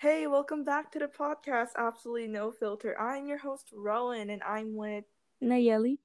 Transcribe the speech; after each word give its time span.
Hey, 0.00 0.26
welcome 0.26 0.64
back 0.64 0.90
to 0.92 0.98
the 0.98 1.08
podcast, 1.08 1.76
Absolutely 1.76 2.26
No 2.26 2.50
Filter. 2.50 2.98
I'm 2.98 3.26
your 3.26 3.36
host, 3.36 3.68
Rowan, 3.70 4.30
and 4.30 4.42
I'm 4.42 4.74
with 4.74 5.04
Nayeli. 5.44 5.98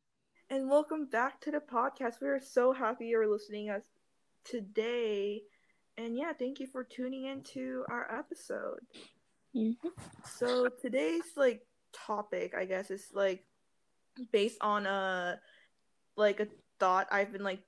And 0.49 0.69
welcome 0.69 1.05
back 1.05 1.39
to 1.41 1.51
the 1.51 1.61
podcast. 1.61 2.15
We 2.21 2.27
are 2.27 2.41
so 2.41 2.73
happy 2.73 3.05
you're 3.05 3.31
listening 3.31 3.69
us 3.69 3.83
today. 4.43 5.43
And 5.97 6.17
yeah, 6.17 6.33
thank 6.37 6.59
you 6.59 6.67
for 6.67 6.83
tuning 6.83 7.23
into 7.23 7.85
our 7.89 8.13
episode. 8.13 8.79
Mm-hmm. 9.55 9.87
So 10.25 10.67
today's 10.81 11.23
like 11.37 11.65
topic, 11.93 12.53
I 12.53 12.65
guess, 12.65 12.91
is 12.91 13.05
like 13.13 13.45
based 14.33 14.57
on 14.59 14.87
a 14.87 15.39
like 16.17 16.41
a 16.41 16.47
thought 16.81 17.07
I've 17.11 17.31
been 17.31 17.43
like 17.43 17.63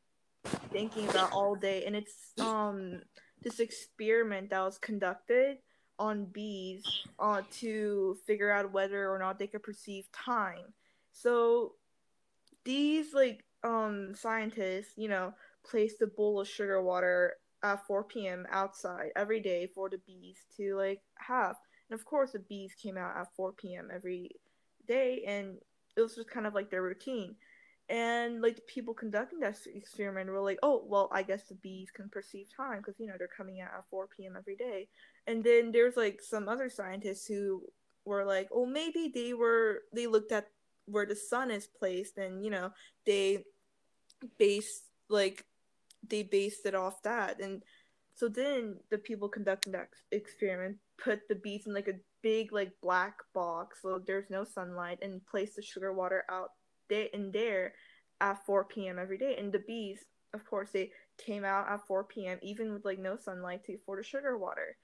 thinking 0.73 1.07
about 1.07 1.31
all 1.31 1.55
day, 1.55 1.85
and 1.85 1.95
it's 1.95 2.33
um 2.37 2.99
this 3.41 3.61
experiment 3.61 4.49
that 4.49 4.59
was 4.59 4.77
conducted 4.77 5.59
on 5.99 6.25
bees 6.25 6.83
uh, 7.19 7.41
to 7.59 8.17
figure 8.25 8.51
out 8.51 8.71
whether 8.71 9.09
or 9.09 9.19
not 9.19 9.39
they 9.39 9.47
could 9.47 9.63
perceive 9.63 10.05
time. 10.11 10.73
So 11.11 11.73
these 12.63 13.13
like 13.13 13.43
um 13.63 14.13
scientists, 14.15 14.93
you 14.97 15.07
know, 15.07 15.33
placed 15.65 16.01
a 16.01 16.07
bowl 16.07 16.39
of 16.39 16.47
sugar 16.47 16.81
water 16.81 17.33
at 17.63 17.85
4 17.87 18.03
p.m. 18.03 18.45
outside 18.51 19.09
every 19.15 19.39
day 19.39 19.67
for 19.73 19.89
the 19.89 19.97
bees 20.05 20.45
to 20.57 20.75
like 20.75 21.01
have. 21.17 21.55
And 21.89 21.99
of 21.99 22.05
course, 22.05 22.33
the 22.33 22.39
bees 22.39 22.73
came 22.81 22.97
out 22.97 23.15
at 23.17 23.33
4 23.35 23.53
p.m. 23.53 23.89
every 23.93 24.31
day, 24.87 25.23
and 25.25 25.57
it 25.95 26.01
was 26.01 26.15
just 26.15 26.29
kind 26.29 26.45
of 26.45 26.53
like 26.53 26.69
their 26.69 26.83
routine. 26.83 27.35
And 27.89 28.41
like 28.41 28.57
the 28.57 28.61
people 28.63 28.93
conducting 28.93 29.39
that 29.39 29.57
experiment 29.73 30.29
were 30.29 30.41
like, 30.41 30.59
oh, 30.61 30.83
well, 30.85 31.09
I 31.11 31.23
guess 31.23 31.43
the 31.47 31.55
bees 31.55 31.89
can 31.89 32.09
perceive 32.09 32.47
time 32.55 32.79
because 32.79 32.99
you 32.99 33.07
know 33.07 33.13
they're 33.17 33.29
coming 33.29 33.61
out 33.61 33.69
at 33.77 33.89
4 33.89 34.07
p.m. 34.15 34.35
every 34.37 34.57
day. 34.57 34.89
And 35.25 35.43
then 35.43 35.71
there's 35.71 35.95
like 35.95 36.21
some 36.21 36.49
other 36.49 36.69
scientists 36.69 37.25
who 37.25 37.63
were 38.03 38.25
like, 38.25 38.49
oh, 38.51 38.65
maybe 38.65 39.09
they 39.13 39.33
were 39.33 39.83
they 39.93 40.07
looked 40.07 40.33
at 40.33 40.47
where 40.85 41.05
the 41.05 41.15
sun 41.15 41.49
is 41.49 41.67
placed, 41.67 42.17
and 42.17 42.43
you 42.43 42.51
know 42.51 42.71
they 43.05 43.45
based 44.37 44.83
like 45.09 45.45
they 46.07 46.23
based 46.23 46.65
it 46.65 46.75
off 46.75 47.01
that 47.03 47.39
and 47.39 47.63
so 48.15 48.27
then 48.27 48.75
the 48.89 48.97
people 48.97 49.29
conducting 49.29 49.73
that 49.73 49.89
experiment 50.11 50.77
put 50.97 51.27
the 51.27 51.35
bees 51.35 51.67
in 51.67 51.73
like 51.73 51.87
a 51.87 51.99
big 52.23 52.51
like 52.51 52.71
black 52.81 53.15
box 53.33 53.79
so 53.81 54.01
there's 54.05 54.29
no 54.29 54.43
sunlight 54.43 54.97
and 55.01 55.25
place 55.27 55.55
the 55.55 55.61
sugar 55.61 55.93
water 55.93 56.23
out 56.29 56.51
there 56.89 57.07
in 57.13 57.31
there 57.31 57.73
at 58.21 58.45
4 58.45 58.65
p.m. 58.65 58.97
every 58.99 59.17
day 59.17 59.35
and 59.37 59.51
the 59.51 59.59
bees 59.59 59.99
of 60.33 60.45
course 60.45 60.69
they 60.73 60.91
came 61.17 61.43
out 61.43 61.69
at 61.69 61.85
4 61.87 62.03
p.m. 62.03 62.39
even 62.41 62.73
with 62.73 62.85
like 62.85 62.99
no 62.99 63.15
sunlight 63.15 63.63
to 63.65 63.77
for 63.85 63.97
the 63.97 64.03
sugar 64.03 64.37
water 64.37 64.75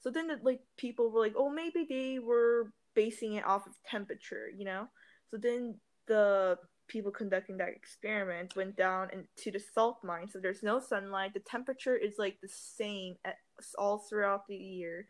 so 0.00 0.10
then 0.10 0.28
the, 0.28 0.38
like 0.42 0.60
people 0.76 1.10
were 1.10 1.20
like 1.20 1.34
oh 1.36 1.50
maybe 1.50 1.86
they 1.88 2.18
were 2.18 2.72
basing 2.94 3.34
it 3.34 3.46
off 3.46 3.66
of 3.66 3.72
temperature 3.88 4.48
you 4.56 4.64
know 4.64 4.88
so 5.30 5.36
then 5.36 5.76
the 6.06 6.58
people 6.90 7.12
conducting 7.12 7.56
that 7.56 7.68
experiment 7.68 8.56
went 8.56 8.76
down 8.76 9.08
into 9.12 9.56
the 9.56 9.64
salt 9.74 9.98
mine. 10.04 10.28
So 10.28 10.38
there's 10.40 10.62
no 10.62 10.80
sunlight. 10.80 11.32
The 11.32 11.40
temperature 11.40 11.96
is 11.96 12.16
like 12.18 12.38
the 12.42 12.48
same 12.48 13.14
at, 13.24 13.36
all 13.78 13.98
throughout 13.98 14.46
the 14.48 14.56
year. 14.56 15.06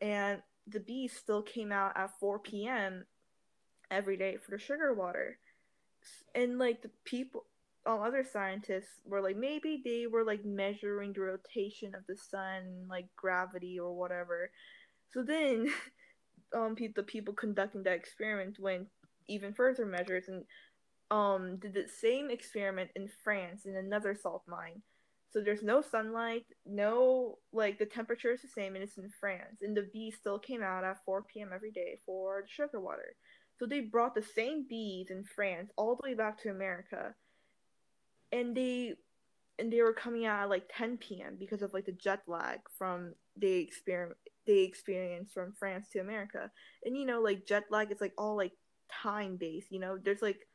And 0.00 0.42
the 0.66 0.80
bees 0.80 1.12
still 1.16 1.42
came 1.42 1.72
out 1.72 1.96
at 1.96 2.18
4 2.18 2.40
p.m. 2.40 3.04
every 3.90 4.16
day 4.16 4.36
for 4.36 4.50
the 4.50 4.58
sugar 4.58 4.92
water. 4.92 5.38
And 6.34 6.58
like 6.58 6.82
the 6.82 6.90
people, 7.04 7.44
all 7.86 8.02
other 8.02 8.24
scientists 8.24 9.00
were 9.04 9.20
like, 9.20 9.36
maybe 9.36 9.82
they 9.84 10.06
were 10.06 10.24
like 10.24 10.44
measuring 10.44 11.12
the 11.12 11.20
rotation 11.20 11.94
of 11.94 12.06
the 12.06 12.16
sun, 12.16 12.86
like 12.88 13.06
gravity 13.16 13.78
or 13.78 13.94
whatever. 13.94 14.50
So 15.12 15.22
then, 15.22 15.68
um, 16.54 16.76
the 16.94 17.02
people 17.02 17.34
conducting 17.34 17.82
that 17.84 17.94
experiment 17.94 18.58
went 18.58 18.88
even 19.28 19.54
further 19.54 19.86
measures 19.86 20.28
and 20.28 20.44
um 21.10 21.56
did 21.58 21.74
the 21.74 21.86
same 21.88 22.30
experiment 22.30 22.90
in 22.96 23.08
France 23.22 23.66
in 23.66 23.76
another 23.76 24.14
salt 24.14 24.42
mine. 24.46 24.82
So 25.30 25.40
there's 25.40 25.62
no 25.62 25.82
sunlight, 25.82 26.46
no 26.64 27.38
like 27.52 27.78
the 27.78 27.86
temperature 27.86 28.32
is 28.32 28.42
the 28.42 28.48
same 28.48 28.74
and 28.74 28.84
it's 28.84 28.98
in 28.98 29.10
France. 29.20 29.62
And 29.62 29.76
the 29.76 29.88
bees 29.92 30.16
still 30.16 30.38
came 30.38 30.62
out 30.62 30.84
at 30.84 31.04
4 31.04 31.22
p.m. 31.22 31.50
every 31.54 31.72
day 31.72 31.98
for 32.06 32.42
the 32.42 32.48
sugar 32.48 32.80
water. 32.80 33.16
So 33.58 33.66
they 33.66 33.80
brought 33.80 34.14
the 34.14 34.22
same 34.22 34.66
bees 34.68 35.10
in 35.10 35.24
France 35.24 35.70
all 35.76 35.96
the 35.96 36.08
way 36.08 36.14
back 36.14 36.40
to 36.42 36.50
America. 36.50 37.14
And 38.32 38.56
they 38.56 38.94
and 39.58 39.72
they 39.72 39.82
were 39.82 39.92
coming 39.92 40.26
out 40.26 40.42
at 40.42 40.50
like 40.50 40.68
10 40.76 40.98
p.m. 40.98 41.36
because 41.38 41.62
of 41.62 41.72
like 41.72 41.86
the 41.86 41.92
jet 41.92 42.22
lag 42.26 42.58
from 42.76 43.14
the 43.36 43.52
experiment 43.52 44.18
they 44.46 44.60
experienced 44.60 45.32
from 45.32 45.52
France 45.52 45.88
to 45.90 46.00
America. 46.00 46.50
And 46.84 46.96
you 46.96 47.06
know, 47.06 47.20
like 47.20 47.46
jet 47.46 47.64
lag 47.70 47.92
is 47.92 48.00
like 48.00 48.12
all 48.18 48.36
like 48.36 48.52
time 48.90 49.36
based, 49.36 49.70
you 49.70 49.80
know, 49.80 49.98
there's 50.02 50.22
like 50.22 50.46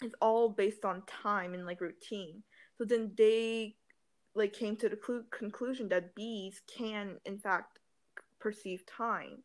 it's 0.00 0.14
all 0.20 0.48
based 0.48 0.84
on 0.84 1.02
time 1.06 1.54
and 1.54 1.66
like 1.66 1.80
routine. 1.80 2.42
So 2.76 2.84
then 2.84 3.12
they 3.16 3.74
like 4.34 4.52
came 4.52 4.76
to 4.76 4.88
the 4.88 4.98
cl- 5.04 5.24
conclusion 5.30 5.88
that 5.88 6.14
bees 6.14 6.60
can 6.66 7.16
in 7.24 7.38
fact 7.38 7.80
perceive 8.38 8.84
time. 8.86 9.42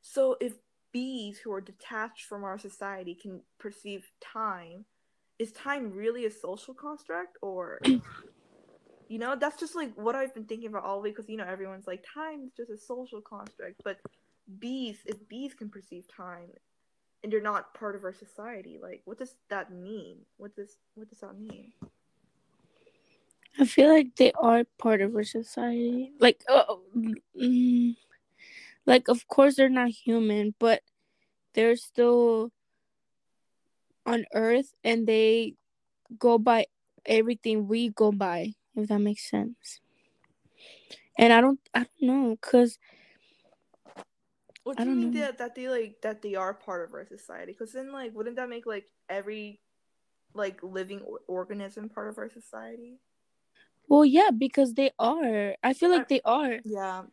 So 0.00 0.36
if 0.40 0.54
bees 0.92 1.38
who 1.38 1.52
are 1.52 1.60
detached 1.60 2.24
from 2.24 2.44
our 2.44 2.58
society 2.58 3.14
can 3.14 3.40
perceive 3.58 4.10
time, 4.20 4.84
is 5.38 5.52
time 5.52 5.92
really 5.92 6.26
a 6.26 6.30
social 6.30 6.74
construct 6.74 7.36
or 7.42 7.80
you 9.08 9.18
know 9.18 9.36
that's 9.36 9.58
just 9.58 9.74
like 9.76 9.94
what 9.94 10.14
I've 10.14 10.34
been 10.34 10.44
thinking 10.44 10.68
about 10.68 10.84
all 10.84 11.00
week 11.00 11.16
because 11.16 11.30
you 11.30 11.36
know 11.36 11.46
everyone's 11.46 11.86
like 11.86 12.04
time 12.12 12.44
is 12.44 12.52
just 12.56 12.70
a 12.70 12.78
social 12.78 13.20
construct, 13.20 13.82
but 13.84 13.98
bees 14.58 14.98
if 15.04 15.28
bees 15.28 15.54
can 15.54 15.68
perceive 15.68 16.04
time 16.08 16.48
and 17.22 17.32
you're 17.32 17.42
not 17.42 17.74
part 17.74 17.94
of 17.94 18.02
our 18.02 18.14
society 18.14 18.78
like 18.82 19.02
what 19.04 19.18
does 19.18 19.34
that 19.50 19.72
mean? 19.72 20.16
What 20.36 20.56
does 20.56 20.76
what 20.94 21.08
does 21.08 21.20
that 21.20 21.38
mean? 21.38 21.72
I 23.58 23.64
feel 23.64 23.88
like 23.88 24.14
they 24.16 24.32
are 24.32 24.64
part 24.78 25.00
of 25.00 25.14
our 25.16 25.24
society. 25.24 26.12
Like 26.20 26.42
uh, 26.48 26.64
mm, 26.96 27.96
like 28.88 29.08
of 29.08 29.28
course 29.28 29.56
they're 29.56 29.68
not 29.68 29.90
human 29.90 30.54
but 30.58 30.80
they're 31.54 31.76
still 31.76 32.50
on 34.06 34.24
earth 34.34 34.74
and 34.82 35.06
they 35.06 35.54
go 36.18 36.38
by 36.38 36.64
everything 37.04 37.68
we 37.68 37.90
go 37.90 38.10
by 38.10 38.52
if 38.74 38.88
that 38.88 38.98
makes 38.98 39.28
sense 39.28 39.80
and 41.18 41.32
i 41.32 41.40
don't 41.40 41.60
i 41.74 41.80
don't 41.80 42.02
know 42.02 42.36
because 42.40 42.78
what 44.64 44.76
do 44.76 44.84
you 44.84 44.90
mean 44.90 45.12
that, 45.12 45.38
that 45.38 45.54
they 45.54 45.68
like 45.68 45.96
that 46.02 46.20
they 46.20 46.34
are 46.34 46.52
part 46.52 46.86
of 46.86 46.92
our 46.92 47.06
society? 47.06 47.52
Because 47.52 47.72
then 47.72 47.90
like 47.90 48.14
wouldn't 48.14 48.36
that 48.36 48.50
make 48.50 48.66
like 48.66 48.84
every 49.08 49.62
like 50.34 50.62
living 50.62 51.00
organism 51.26 51.88
part 51.88 52.10
of 52.10 52.18
our 52.18 52.28
society? 52.28 53.00
Well, 53.88 54.04
yeah, 54.04 54.28
because 54.36 54.74
they 54.74 54.90
are. 54.98 55.56
I 55.62 55.72
feel 55.72 55.88
like 55.88 56.02
I, 56.02 56.06
they 56.10 56.20
are. 56.22 56.58
Yeah, 56.64 57.04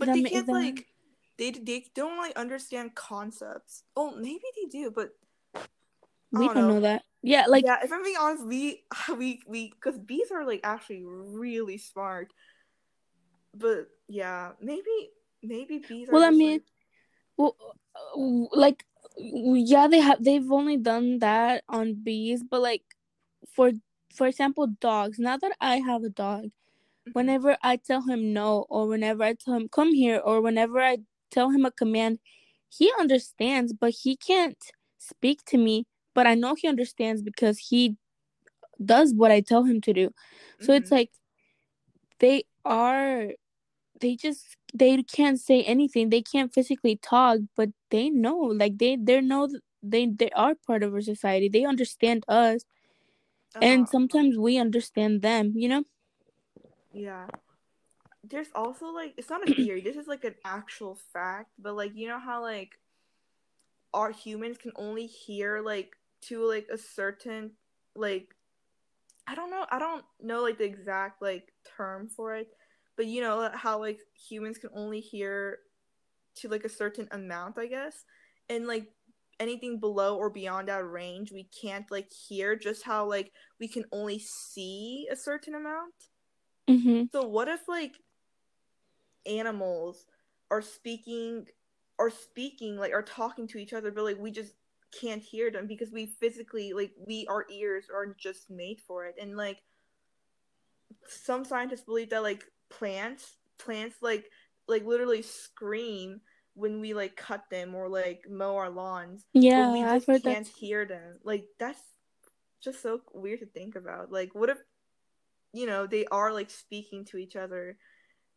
but 0.00 0.12
they 0.12 0.22
can't 0.24 0.48
like 0.48 0.86
they 1.40 1.52
they 1.52 1.86
don't 1.94 2.18
like 2.18 2.36
understand 2.36 2.94
concepts. 2.94 3.82
Oh, 3.96 4.14
maybe 4.14 4.44
they 4.56 4.68
do, 4.68 4.92
but 4.94 5.08
we 6.30 6.46
don't, 6.46 6.54
don't 6.54 6.68
know. 6.68 6.74
know. 6.74 6.80
that. 6.80 7.02
Yeah, 7.22 7.46
like 7.48 7.64
yeah. 7.64 7.78
If 7.82 7.90
I'm 7.92 8.04
being 8.04 8.16
honest, 8.20 8.46
we 8.46 8.84
we 9.16 9.40
we 9.48 9.70
because 9.70 9.98
bees 9.98 10.30
are 10.30 10.46
like 10.46 10.60
actually 10.62 11.02
really 11.02 11.78
smart. 11.78 12.32
But 13.56 13.88
yeah, 14.06 14.50
maybe 14.60 15.10
maybe 15.42 15.78
bees. 15.78 16.08
well, 16.12 16.22
I 16.22 16.30
mean, 16.30 16.52
like 16.52 16.62
well, 17.38 17.56
uh, 17.96 18.46
like 18.52 18.84
yeah, 19.16 19.88
they 19.88 20.00
have 20.00 20.22
they've 20.22 20.52
only 20.52 20.76
done 20.76 21.20
that 21.20 21.64
on 21.70 21.94
bees, 21.94 22.44
but 22.44 22.60
like 22.60 22.82
for 23.54 23.72
for 24.14 24.26
example, 24.26 24.66
dogs. 24.66 25.18
Now 25.18 25.38
that 25.38 25.52
I 25.58 25.76
have 25.76 26.04
a 26.04 26.10
dog, 26.10 26.44
mm-hmm. 26.44 27.12
whenever 27.12 27.56
I 27.62 27.76
tell 27.76 28.02
him 28.02 28.34
no, 28.34 28.66
or 28.68 28.86
whenever 28.88 29.24
I 29.24 29.32
tell 29.32 29.54
him 29.54 29.68
come 29.68 29.94
here, 29.94 30.18
or 30.18 30.42
whenever 30.42 30.80
I 30.80 30.98
tell 31.30 31.50
him 31.50 31.64
a 31.64 31.70
command, 31.70 32.18
he 32.68 32.92
understands, 32.98 33.72
but 33.72 33.92
he 34.02 34.16
can't 34.16 34.58
speak 34.98 35.44
to 35.46 35.58
me. 35.58 35.86
But 36.14 36.26
I 36.26 36.34
know 36.34 36.54
he 36.54 36.68
understands 36.68 37.22
because 37.22 37.58
he 37.58 37.96
does 38.84 39.14
what 39.14 39.30
I 39.30 39.40
tell 39.40 39.64
him 39.64 39.80
to 39.82 39.92
do. 39.92 40.10
So 40.60 40.72
mm-hmm. 40.72 40.82
it's 40.82 40.90
like 40.90 41.10
they 42.18 42.44
are 42.64 43.28
they 44.00 44.16
just 44.16 44.56
they 44.74 45.02
can't 45.02 45.40
say 45.40 45.62
anything 45.62 46.08
they 46.08 46.22
can't 46.22 46.52
physically 46.52 46.96
talk 46.96 47.38
but 47.56 47.68
they 47.90 48.10
know 48.10 48.36
like 48.36 48.78
they 48.78 48.96
they 48.96 49.20
know 49.20 49.48
they 49.82 50.06
they 50.06 50.30
are 50.30 50.54
part 50.66 50.82
of 50.82 50.94
our 50.94 51.00
society 51.00 51.48
they 51.48 51.64
understand 51.64 52.24
us 52.28 52.64
uh, 53.56 53.60
and 53.62 53.82
uh-huh. 53.82 53.90
sometimes 53.90 54.38
we 54.38 54.58
understand 54.58 55.22
them 55.22 55.52
you 55.54 55.68
know 55.68 55.84
yeah 56.92 57.26
there's 58.24 58.48
also 58.54 58.86
like 58.86 59.14
it's 59.16 59.30
not 59.30 59.48
a 59.48 59.54
theory 59.54 59.80
this 59.80 59.96
is 59.96 60.06
like 60.06 60.24
an 60.24 60.34
actual 60.44 60.98
fact 61.12 61.50
but 61.58 61.74
like 61.74 61.92
you 61.94 62.08
know 62.08 62.18
how 62.18 62.42
like 62.42 62.78
our 63.92 64.12
humans 64.12 64.56
can 64.56 64.72
only 64.76 65.06
hear 65.06 65.60
like 65.60 65.96
to 66.20 66.46
like 66.46 66.66
a 66.72 66.78
certain 66.78 67.50
like 67.96 68.34
i 69.26 69.34
don't 69.34 69.50
know 69.50 69.66
i 69.70 69.78
don't 69.78 70.04
know 70.22 70.42
like 70.42 70.58
the 70.58 70.64
exact 70.64 71.20
like 71.22 71.52
term 71.76 72.08
for 72.08 72.36
it 72.36 72.48
but 72.96 73.06
you 73.06 73.20
know 73.20 73.50
how 73.54 73.80
like 73.80 74.00
humans 74.28 74.58
can 74.58 74.70
only 74.74 75.00
hear 75.00 75.58
to 76.36 76.48
like 76.48 76.64
a 76.64 76.68
certain 76.68 77.08
amount, 77.12 77.58
I 77.58 77.66
guess, 77.66 78.04
and 78.48 78.66
like 78.66 78.86
anything 79.38 79.78
below 79.78 80.16
or 80.16 80.30
beyond 80.30 80.68
that 80.68 80.88
range, 80.88 81.32
we 81.32 81.48
can't 81.60 81.90
like 81.90 82.10
hear. 82.28 82.56
Just 82.56 82.84
how 82.84 83.08
like 83.08 83.32
we 83.58 83.68
can 83.68 83.84
only 83.92 84.18
see 84.18 85.08
a 85.10 85.16
certain 85.16 85.54
amount. 85.54 85.94
Mm-hmm. 86.68 87.04
So 87.12 87.26
what 87.26 87.48
if 87.48 87.60
like 87.68 87.94
animals 89.26 90.06
are 90.50 90.62
speaking 90.62 91.46
are 91.98 92.10
speaking 92.10 92.76
like 92.76 92.92
are 92.92 93.02
talking 93.02 93.46
to 93.46 93.58
each 93.58 93.72
other 93.72 93.90
but 93.90 94.04
like 94.04 94.18
we 94.18 94.30
just 94.30 94.54
can't 94.90 95.22
hear 95.22 95.50
them 95.50 95.66
because 95.66 95.90
we 95.90 96.06
physically 96.06 96.72
like 96.72 96.92
we 97.06 97.26
our 97.28 97.46
ears 97.50 97.86
are 97.94 98.14
just 98.18 98.50
made 98.50 98.80
for 98.80 99.06
it. 99.06 99.14
And 99.20 99.36
like 99.36 99.62
some 101.08 101.44
scientists 101.44 101.82
believe 101.82 102.10
that 102.10 102.22
like 102.22 102.44
plants 102.68 103.36
plants 103.58 103.96
like 104.00 104.30
like 104.68 104.84
literally 104.84 105.22
scream 105.22 106.20
when 106.54 106.80
we 106.80 106.94
like 106.94 107.16
cut 107.16 107.44
them 107.50 107.74
or 107.74 107.88
like 107.88 108.24
mow 108.28 108.56
our 108.56 108.70
lawns 108.70 109.24
Yeah, 109.32 109.72
we 109.72 109.82
I've 109.82 110.06
just 110.06 110.06
heard 110.06 110.22
can't 110.22 110.46
hear 110.46 110.84
them. 110.84 111.18
Like 111.24 111.44
that's 111.58 111.80
just 112.62 112.82
so 112.82 113.00
weird 113.14 113.40
to 113.40 113.46
think 113.46 113.76
about. 113.76 114.10
Like 114.10 114.34
what 114.34 114.50
if 114.50 114.58
you 115.52 115.66
know 115.66 115.86
they 115.86 116.04
are 116.06 116.32
like 116.32 116.50
speaking 116.50 117.04
to 117.06 117.16
each 117.16 117.36
other 117.36 117.76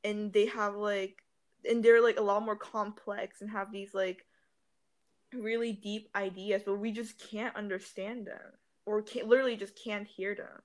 and 0.04 0.34
they 0.34 0.46
have 0.48 0.76
like 0.76 1.24
and 1.70 1.84
they're 1.84 2.02
like 2.04 2.18
a 2.20 2.24
lot 2.24 2.44
more 2.44 2.56
complex 2.58 3.42
and 3.42 3.50
have 3.50 3.72
these 3.72 3.94
like 3.94 4.26
really 5.34 5.74
deep 5.74 6.10
ideas 6.16 6.62
but 6.66 6.76
we 6.76 6.92
just 6.92 7.18
can't 7.20 7.56
understand 7.56 8.28
them 8.28 8.54
or 8.86 9.02
can't 9.02 9.28
literally 9.28 9.56
just 9.56 9.76
can't 9.82 10.08
hear 10.08 10.36
them 10.36 10.62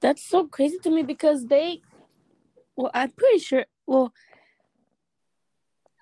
That's 0.00 0.22
so 0.22 0.46
crazy 0.46 0.78
to 0.80 0.90
me 0.90 1.02
because 1.02 1.46
they, 1.46 1.82
well, 2.76 2.90
I'm 2.94 3.10
pretty 3.10 3.38
sure. 3.38 3.66
Well, 3.86 4.12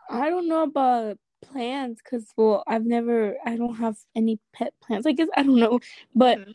I 0.09 0.31
don't 0.31 0.49
know 0.49 0.63
about 0.65 1.19
plants 1.43 2.01
because, 2.03 2.27
well, 2.37 2.63
I've 2.67 2.85
never, 2.87 3.37
I 3.45 3.57
don't 3.57 3.77
have 3.77 3.97
any 4.15 4.39
pet 4.53 4.75
plants. 4.81 5.07
I 5.07 5.13
guess 5.13 5.29
I 5.37 5.43
don't 5.43 5.59
know, 5.59 5.81
but 6.15 6.39
Mhm. 6.39 6.55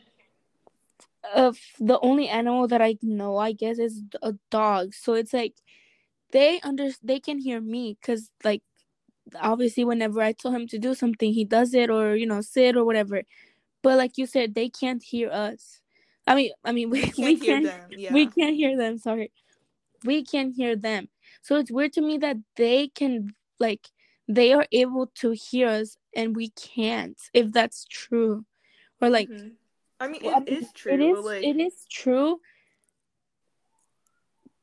Uh, 1.34 1.52
the 1.78 1.98
only 2.00 2.28
animal 2.28 2.68
that 2.68 2.82
I 2.82 2.96
know, 3.02 3.36
I 3.36 3.52
guess, 3.52 3.78
is 3.78 4.02
a 4.22 4.34
dog. 4.50 4.94
So 4.94 5.14
it's 5.14 5.32
like 5.32 5.54
they 6.32 6.60
under 6.62 6.90
they 7.02 7.20
can 7.20 7.38
hear 7.38 7.60
me 7.60 7.96
because, 8.00 8.30
like, 8.44 8.62
obviously, 9.40 9.84
whenever 9.84 10.20
I 10.22 10.32
tell 10.32 10.52
him 10.52 10.66
to 10.68 10.78
do 10.78 10.94
something, 10.94 11.32
he 11.32 11.44
does 11.44 11.74
it 11.74 11.90
or 11.90 12.16
you 12.16 12.26
know 12.26 12.40
sit 12.40 12.76
or 12.76 12.84
whatever. 12.84 13.22
But 13.82 13.98
like 13.98 14.18
you 14.18 14.26
said, 14.26 14.54
they 14.54 14.68
can't 14.70 15.02
hear 15.02 15.30
us. 15.30 15.80
I 16.26 16.34
mean, 16.36 16.52
I 16.64 16.72
mean, 16.72 16.90
we 16.90 17.00
we 17.02 17.12
can't 17.12 17.18
we 17.26 17.36
hear 17.36 17.56
can 17.56 17.62
them 17.62 17.72
yeah 17.90 18.10
we 18.10 18.26
can't 18.28 18.56
hear 18.56 18.76
them. 18.76 18.98
Sorry, 18.98 19.32
we 20.04 20.24
can't 20.24 20.54
hear 20.54 20.76
them. 20.76 21.08
So 21.42 21.56
it's 21.56 21.70
weird 21.70 21.92
to 21.94 22.02
me 22.02 22.18
that 22.18 22.36
they 22.56 22.88
can 22.88 23.34
like 23.58 23.88
they 24.28 24.52
are 24.52 24.66
able 24.72 25.08
to 25.16 25.32
hear 25.32 25.68
us 25.68 25.96
and 26.14 26.36
we 26.36 26.50
can't. 26.50 27.18
If 27.34 27.52
that's 27.52 27.84
true, 27.86 28.44
or 29.00 29.10
like 29.10 29.30
Mhm. 29.30 29.56
I 30.00 30.08
mean 30.08 30.20
well, 30.24 30.36
I 30.36 30.40
mean, 30.40 30.62
is 30.62 30.72
true 30.72 30.92
It 30.92 31.00
is, 31.00 31.24
like... 31.24 31.44
it 31.44 31.60
is 31.60 31.86
true, 31.90 32.40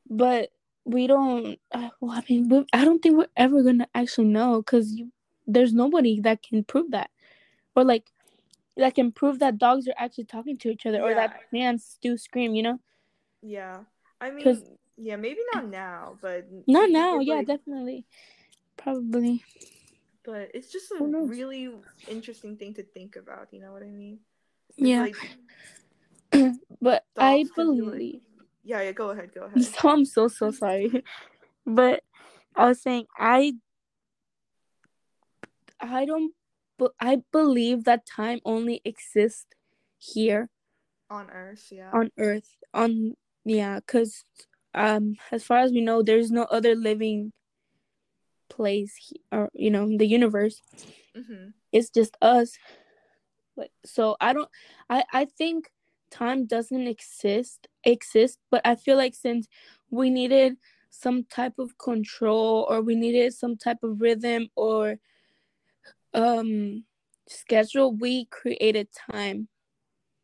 but 0.08 0.50
we 0.84 1.06
don't. 1.06 1.58
Uh, 1.70 1.90
well, 2.00 2.12
I 2.12 2.22
mean, 2.28 2.48
we, 2.48 2.64
I 2.72 2.84
don't 2.84 3.00
think 3.00 3.16
we're 3.16 3.26
ever 3.36 3.62
gonna 3.62 3.88
actually 3.94 4.26
know 4.28 4.60
because 4.60 5.00
there's 5.46 5.72
nobody 5.72 6.20
that 6.20 6.42
can 6.42 6.64
prove 6.64 6.90
that, 6.90 7.10
or 7.76 7.84
like 7.84 8.10
that 8.76 8.94
can 8.94 9.12
prove 9.12 9.38
that 9.38 9.58
dogs 9.58 9.86
are 9.86 9.94
actually 9.96 10.24
talking 10.24 10.56
to 10.58 10.70
each 10.70 10.86
other, 10.86 11.02
or 11.02 11.14
that 11.14 11.48
plants 11.50 11.98
do 12.02 12.16
scream. 12.16 12.54
You 12.54 12.62
know, 12.62 12.80
yeah 13.42 13.80
I 14.20 14.30
mean 14.30 14.62
yeah 14.96 15.16
maybe 15.16 15.40
not 15.54 15.68
now 15.68 16.16
but 16.20 16.46
not 16.66 16.90
now. 16.90 17.20
Yeah, 17.20 17.36
like- 17.36 17.46
definitely, 17.46 18.04
probably. 18.76 19.44
but 20.24 20.50
it's 20.54 20.70
just 20.70 20.90
a 20.92 21.02
really 21.02 21.70
interesting 22.08 22.56
thing 22.56 22.74
to 22.74 22.82
think 22.82 23.16
about 23.16 23.48
you 23.50 23.60
know 23.60 23.72
what 23.72 23.82
i 23.82 23.90
mean 23.90 24.18
Yeah, 24.76 25.02
like 25.02 25.16
but 26.80 27.04
I 27.16 27.42
dogs 27.42 27.50
can 27.52 27.74
be, 27.74 27.80
like- 27.82 27.90
believe. 27.92 28.20
yeah 28.64 28.82
yeah 28.82 28.92
go 28.92 29.10
ahead 29.10 29.30
go 29.34 29.42
ahead. 29.46 29.64
So 29.64 29.88
I'm 29.88 30.04
so 30.04 30.28
so 30.28 30.50
sorry, 30.50 31.04
but 31.66 32.02
I 32.56 32.68
was 32.68 32.82
saying 32.82 33.06
I 33.18 33.54
I 35.80 36.04
don't 36.04 36.32
but 36.78 36.92
I 37.00 37.22
believe 37.32 37.84
that 37.84 38.06
time 38.06 38.40
only 38.44 38.80
exists 38.84 39.46
here 39.98 40.48
on 41.10 41.28
earth 41.30 41.68
yeah. 41.70 41.90
on 41.92 42.10
Earth 42.18 42.56
on 42.72 43.14
yeah 43.44 43.80
because 43.80 44.24
um 44.74 45.16
as 45.30 45.44
far 45.44 45.58
as 45.58 45.72
we 45.72 45.80
know 45.80 46.02
there's 46.02 46.30
no 46.30 46.44
other 46.44 46.74
living 46.74 47.32
place 48.48 48.94
or 49.30 49.50
you 49.52 49.70
know 49.70 49.86
the 49.96 50.06
universe. 50.06 50.62
Hmm 51.14 51.50
it's 51.72 51.88
just 51.90 52.16
us 52.20 52.58
like 53.56 53.72
so 53.84 54.16
i 54.20 54.32
don't 54.32 54.48
i 54.90 55.04
i 55.12 55.24
think 55.24 55.70
time 56.10 56.46
doesn't 56.46 56.86
exist 56.86 57.68
exist 57.84 58.38
but 58.50 58.60
i 58.64 58.74
feel 58.74 58.96
like 58.96 59.14
since 59.14 59.46
we 59.90 60.10
needed 60.10 60.56
some 60.90 61.24
type 61.24 61.58
of 61.58 61.76
control 61.78 62.66
or 62.68 62.82
we 62.82 62.94
needed 62.94 63.32
some 63.32 63.56
type 63.56 63.78
of 63.82 64.00
rhythm 64.00 64.48
or 64.56 64.96
um 66.14 66.84
schedule 67.28 67.92
we 67.92 68.26
created 68.26 68.88
time 69.10 69.48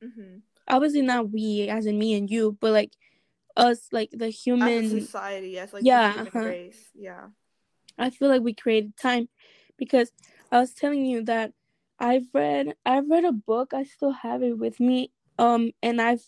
Mm-hmm. 0.05 0.39
obviously 0.69 1.03
not 1.03 1.31
we 1.33 1.69
as 1.69 1.87
in 1.87 1.99
me 1.99 2.15
and 2.15 2.31
you 2.31 2.57
but 2.61 2.71
like 2.71 2.93
us 3.57 3.89
like 3.91 4.11
the 4.13 4.29
human 4.29 4.89
society 4.89 5.49
yes 5.51 5.73
like 5.73 5.83
Yeah, 5.85 6.25
uh-huh. 6.27 6.45
race 6.45 6.91
yeah 6.95 7.27
I 7.99 8.11
feel 8.11 8.29
like 8.29 8.43
we 8.43 8.55
created 8.55 8.97
time 8.97 9.29
because 9.77 10.13
I 10.53 10.61
was 10.61 10.73
telling 10.73 11.05
you 11.05 11.25
that 11.25 11.53
I've 11.99 12.27
read 12.33 12.75
I've 12.87 13.09
read 13.11 13.25
a 13.25 13.33
book 13.33 13.75
I 13.75 13.85
still 13.85 14.13
have 14.13 14.43
it 14.43 14.59
with 14.59 14.81
me 14.81 15.11
um 15.39 15.73
and 15.83 16.01
I've 16.01 16.23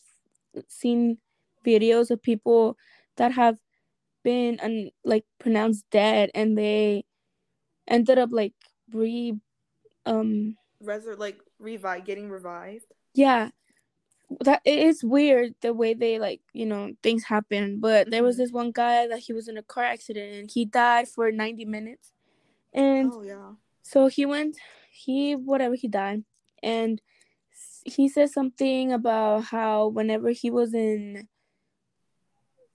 seen 0.69 1.19
videos 1.64 2.11
of 2.11 2.22
people 2.22 2.76
that 3.17 3.32
have 3.32 3.56
been 4.25 4.58
un, 4.61 4.90
like 5.05 5.25
pronounced 5.38 5.84
dead 5.90 6.31
and 6.34 6.56
they 6.58 7.05
ended 7.88 8.19
up 8.19 8.31
like 8.32 8.55
re 8.93 9.34
um 10.06 10.56
Resur- 10.82 11.19
like 11.19 11.38
revive 11.58 12.05
getting 12.05 12.31
revived? 12.31 12.87
Yeah. 13.14 13.50
That 14.40 14.62
it 14.64 14.78
is 14.78 15.02
weird 15.02 15.55
the 15.61 15.75
way 15.75 15.93
they 15.93 16.19
like 16.20 16.40
you 16.52 16.64
know 16.64 16.93
things 17.02 17.25
happen 17.25 17.81
but 17.81 18.11
there 18.11 18.23
was 18.23 18.37
Mhm. 18.37 18.38
this 18.38 18.52
one 18.52 18.70
guy 18.70 19.06
that 19.08 19.20
he 19.20 19.32
was 19.32 19.49
in 19.49 19.58
a 19.58 19.62
car 19.62 19.84
accident 19.84 20.32
and 20.34 20.50
he 20.50 20.64
died 20.64 21.08
for 21.08 21.32
90 21.32 21.64
minutes 21.64 22.12
and 22.73 23.12
oh 23.12 23.23
yeah. 23.23 23.52
So 23.83 24.06
he 24.06 24.25
went, 24.25 24.56
he 25.04 25.35
whatever 25.37 25.75
he 25.75 25.88
died, 25.88 26.25
and 26.62 27.00
he 27.85 28.09
said 28.09 28.30
something 28.30 28.92
about 28.92 29.45
how 29.45 29.88
whenever 29.88 30.30
he 30.30 30.50
was 30.50 30.75
in, 30.75 31.28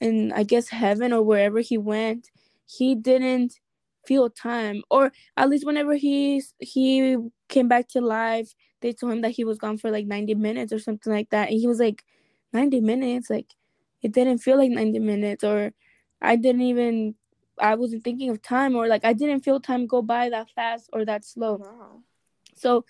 in 0.02 0.32
I 0.34 0.44
guess 0.44 0.70
heaven 0.70 1.14
or 1.14 1.22
wherever 1.22 1.60
he 1.60 1.78
went, 1.78 2.30
he 2.66 2.96
didn't 2.96 3.60
feel 4.06 4.30
time, 4.30 4.84
or 4.90 5.12
at 5.38 5.50
least 5.50 5.66
whenever 5.66 5.96
he 5.96 6.42
he 6.60 7.18
came 7.48 7.68
back 7.68 7.88
to 7.90 8.02
life, 8.02 8.54
they 8.82 8.94
told 8.94 9.14
him 9.14 9.22
that 9.22 9.32
he 9.32 9.44
was 9.46 9.58
gone 9.58 9.78
for 9.78 9.92
like 9.92 10.06
ninety 10.06 10.36
minutes 10.36 10.74
or 10.74 10.80
something 10.80 11.12
like 11.14 11.30
that, 11.30 11.50
and 11.50 11.60
he 11.60 11.68
was 11.68 11.80
like, 11.80 12.04
ninety 12.54 12.82
minutes, 12.82 13.30
like 13.30 13.54
it 14.02 14.12
didn't 14.12 14.40
feel 14.40 14.58
like 14.58 14.72
ninety 14.72 15.00
minutes, 15.00 15.44
or 15.44 15.74
I 16.22 16.36
didn't 16.36 16.62
even 16.62 17.16
I 17.60 17.76
wasn't 17.76 18.04
thinking 18.04 18.30
of 18.30 18.42
time. 18.42 18.76
Or 18.76 18.88
like 18.88 19.06
I 19.06 19.14
didn't 19.14 19.42
feel 19.42 19.60
time 19.60 19.88
go 19.88 20.02
by 20.02 20.30
that 20.30 20.50
fast 20.56 20.90
or 20.94 21.06
that 21.06 21.24
slow. 21.26 21.58
wow 21.58 22.02
So 22.56 22.86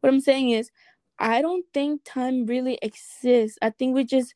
what 0.00 0.08
I'm 0.12 0.20
saying 0.20 0.50
is 0.50 0.70
I 1.18 1.42
don't 1.42 1.66
think 1.74 2.02
time 2.04 2.46
really 2.46 2.78
exists. 2.82 3.58
I 3.62 3.70
think 3.70 3.94
we 3.94 4.04
just 4.04 4.34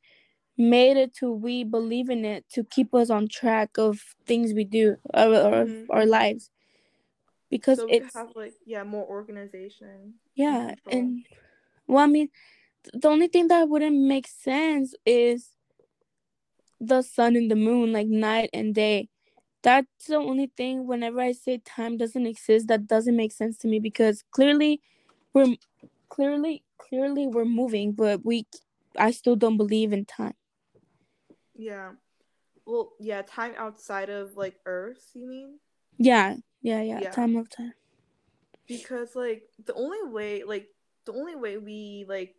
made 0.57 0.97
it 0.97 1.15
to 1.17 1.33
we 1.33 1.65
believe 1.65 2.11
in 2.11 2.25
it 2.25 2.45
to 2.51 2.65
keep 2.65 2.95
us 2.95 3.11
on 3.11 3.29
track 3.29 3.79
of 3.79 4.01
things 4.27 4.53
we 4.55 4.65
do 4.65 4.97
or, 5.15 5.25
Mhm. 5.27 5.87
our 5.91 6.07
lives. 6.07 6.51
Because 7.51 7.79
so 7.79 7.87
we 7.87 7.93
it's 7.95 8.15
have 8.15 8.31
like 8.35 8.55
yeah 8.67 8.83
more 8.85 9.05
organization 9.07 10.15
yeah, 10.35 10.75
control. 10.75 10.99
and 10.99 11.25
well 11.87 12.05
I 12.05 12.07
mean 12.07 12.29
the 12.93 13.09
only 13.09 13.29
thing 13.29 13.49
that 13.49 13.69
wouldn't 13.69 13.97
make 13.97 14.27
sense 14.27 14.95
is 15.07 15.51
the 16.81 17.03
sun 17.03 17.37
and 17.37 17.51
the 17.51 17.57
moon 17.57 17.93
like 17.93 18.07
night 18.09 18.51
and 18.53 18.75
day 18.75 19.09
that's 19.65 20.07
the 20.07 20.17
only 20.17 20.53
thing 20.57 20.87
whenever 20.87 21.21
i 21.21 21.33
say 21.33 21.59
time 21.59 21.97
doesn't 21.97 22.27
exist 22.27 22.69
that 22.69 22.87
doesn't 22.87 23.17
make 23.17 23.33
sense 23.33 23.59
to 23.59 23.67
me 23.67 23.81
because 23.81 24.23
clearly 24.31 24.81
we're 25.33 25.57
clearly 26.09 26.63
clearly 26.79 27.27
we're 27.27 27.45
moving 27.45 27.93
but 27.93 28.25
we 28.25 28.47
i 28.99 29.11
still 29.11 29.35
don't 29.35 29.57
believe 29.57 29.93
in 29.93 30.05
time 30.05 30.35
yeah 31.57 31.93
well 32.67 32.93
yeah 33.01 33.23
time 33.23 33.55
outside 33.59 34.11
of 34.11 34.37
like 34.37 34.61
earth 34.67 35.11
you 35.15 35.27
mean 35.27 35.59
yeah 35.99 36.37
yeah 36.63 36.83
yeah, 36.83 37.01
Yeah. 37.01 37.11
time 37.11 37.37
of 37.37 37.49
time 37.49 37.75
because 38.69 39.17
like 39.17 39.43
the 39.65 39.75
only 39.75 40.03
way 40.05 40.45
like 40.45 40.69
the 41.07 41.13
only 41.13 41.37
way 41.37 41.59
we 41.59 42.07
like 42.09 42.37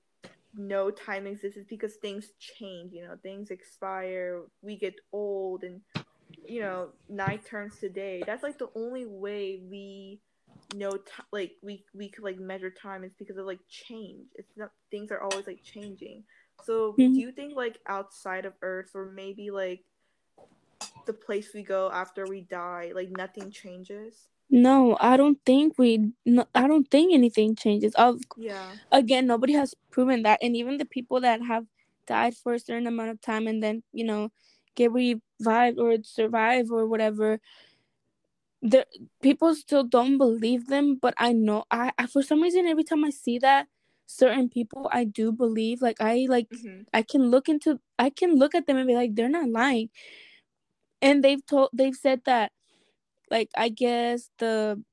know 0.58 0.92
time 0.92 1.28
exists 1.28 1.58
is 1.58 1.66
because 1.66 1.96
things 1.96 2.32
change. 2.40 2.94
You 2.94 3.08
know, 3.08 3.18
things 3.22 3.52
expire. 3.52 4.44
We 4.62 4.78
get 4.78 4.96
old, 5.12 5.64
and 5.64 5.82
you 6.48 6.62
know, 6.62 6.90
night 7.10 7.46
turns 7.46 7.80
to 7.80 7.90
day. 7.90 8.24
That's 8.26 8.44
like 8.44 8.58
the 8.58 8.70
only 8.76 9.06
way 9.06 9.62
we 9.70 10.22
know 10.74 10.98
t- 10.98 11.04
like 11.32 11.54
we 11.62 11.86
we 11.94 12.10
could 12.10 12.24
like 12.24 12.40
measure 12.40 12.72
time 12.72 13.04
is 13.04 13.14
because 13.18 13.38
of 13.38 13.46
like 13.46 13.60
change. 13.70 14.28
It's 14.36 14.58
not 14.58 14.72
things 14.92 15.12
are 15.12 15.22
always 15.22 15.48
like 15.48 15.62
changing. 15.64 16.24
So 16.62 16.98
Mhm. 16.98 17.14
do 17.14 17.22
you 17.22 17.32
think 17.32 17.56
like 17.56 17.80
outside 17.88 18.46
of 18.46 18.54
Earth 18.62 18.92
or 18.96 19.12
maybe 19.12 19.52
like 19.52 19.84
the 21.06 21.14
place 21.14 21.54
we 21.54 21.64
go 21.64 21.90
after 21.92 22.28
we 22.28 22.42
die, 22.42 22.92
like 22.94 23.10
nothing 23.10 23.52
changes? 23.52 24.28
No, 24.50 24.98
I 25.00 25.18
don't 25.18 25.40
think 25.46 25.78
we. 25.78 26.12
No, 26.26 26.46
I 26.54 26.68
don't 26.68 26.90
think 26.90 27.14
anything 27.14 27.56
changes. 27.56 27.94
Of 27.96 28.22
Yeah. 28.38 28.74
again, 28.92 29.28
nobody 29.28 29.54
has 29.54 29.74
proven 29.92 30.24
that, 30.24 30.40
and 30.42 30.56
even 30.56 30.78
the 30.78 30.86
people 30.86 31.20
that 31.22 31.42
have 31.44 31.66
died 32.08 32.36
for 32.36 32.54
a 32.54 32.60
certain 32.60 32.88
amount 32.88 33.10
of 33.10 33.20
time 33.22 33.48
and 33.48 33.62
then 33.64 33.84
you 33.92 34.04
know 34.06 34.32
get 34.76 34.92
revived 35.40 35.80
or 35.80 35.98
survive 36.04 36.72
or 36.72 36.88
whatever, 36.88 37.40
the 38.62 38.86
people 39.22 39.54
still 39.56 39.84
don't 39.84 40.18
believe 40.18 40.68
them. 40.68 40.96
But 41.02 41.14
I 41.18 41.34
know, 41.34 41.66
I, 41.72 41.92
I 41.98 42.08
for 42.08 42.22
some 42.24 42.42
reason 42.42 42.66
every 42.68 42.84
time 42.84 43.04
I 43.06 43.10
see 43.12 43.38
that 43.40 43.68
certain 44.06 44.50
people, 44.50 44.90
I 44.92 45.04
do 45.06 45.32
believe. 45.32 45.82
Like 45.82 45.98
I 46.02 46.26
like 46.30 46.48
hmm 46.52 46.82
I 46.94 47.02
can 47.04 47.30
look 47.30 47.50
into 47.50 47.80
I 48.00 48.10
can 48.10 48.36
look 48.36 48.56
at 48.56 48.68
them 48.68 48.78
and 48.78 48.88
be 48.88 48.96
like, 48.96 49.16
they're 49.16 49.30
not 49.30 49.50
lying. 49.50 49.90
And 51.02 51.24
they've 51.24 51.46
told 51.46 51.70
they've 51.74 51.96
said 51.96 52.22
that 52.26 52.52
like 53.32 53.50
I 53.58 53.70
guess 53.70 54.30
the 54.40 54.84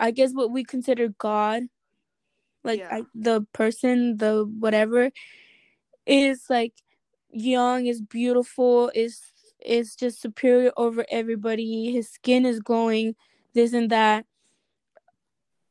I 0.00 0.10
guess 0.12 0.32
what 0.32 0.50
we 0.52 0.64
consider 0.64 1.08
God, 1.08 1.64
like 2.64 2.80
Yeah. 2.80 2.98
I, 2.98 3.02
the 3.14 3.46
person, 3.52 4.18
the 4.18 4.44
whatever, 4.58 5.10
is 6.06 6.46
like 6.50 6.74
young, 7.32 7.86
is 7.86 8.02
beautiful, 8.02 8.90
is 8.94 9.20
is 9.64 9.96
just 9.96 10.20
superior 10.20 10.72
over 10.76 11.04
everybody. 11.10 11.92
His 11.92 12.08
skin 12.08 12.44
is 12.46 12.60
glowing, 12.60 13.14
this 13.54 13.72
and 13.72 13.90
that. 13.90 14.26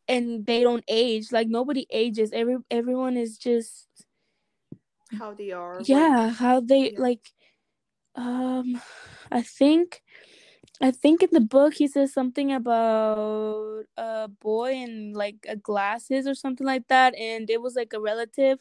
And 0.08 0.46
they 0.46 0.62
don't 0.64 0.84
age. 0.88 1.32
Like 1.32 1.48
nobody 1.48 1.86
ages. 1.90 2.32
Every 2.34 2.58
everyone 2.70 3.18
is 3.18 3.38
just 3.38 3.88
How 5.18 5.34
they 5.34 5.52
are. 5.52 5.80
like- 5.80 5.88
yeah 5.88 6.30
how 6.30 6.60
they 6.60 6.92
yeah. 6.92 7.00
like 7.00 7.32
um 8.16 8.82
i 9.32 9.42
think 9.42 10.02
i 10.82 10.92
think 10.92 11.24
in 11.24 11.30
the 11.32 11.40
book 11.40 11.74
he 11.76 11.88
says 11.88 12.12
something 12.12 12.52
about 12.52 13.86
a 13.98 14.28
boy 14.28 14.74
and 14.74 15.16
like 15.16 15.38
a 15.48 15.56
glasses 15.56 16.28
or 16.28 16.34
something 16.36 16.68
like 16.68 16.88
that 16.90 17.16
and 17.16 17.50
it 17.50 17.62
was 17.62 17.76
like 17.76 17.94
a 17.94 18.00
relative 18.02 18.60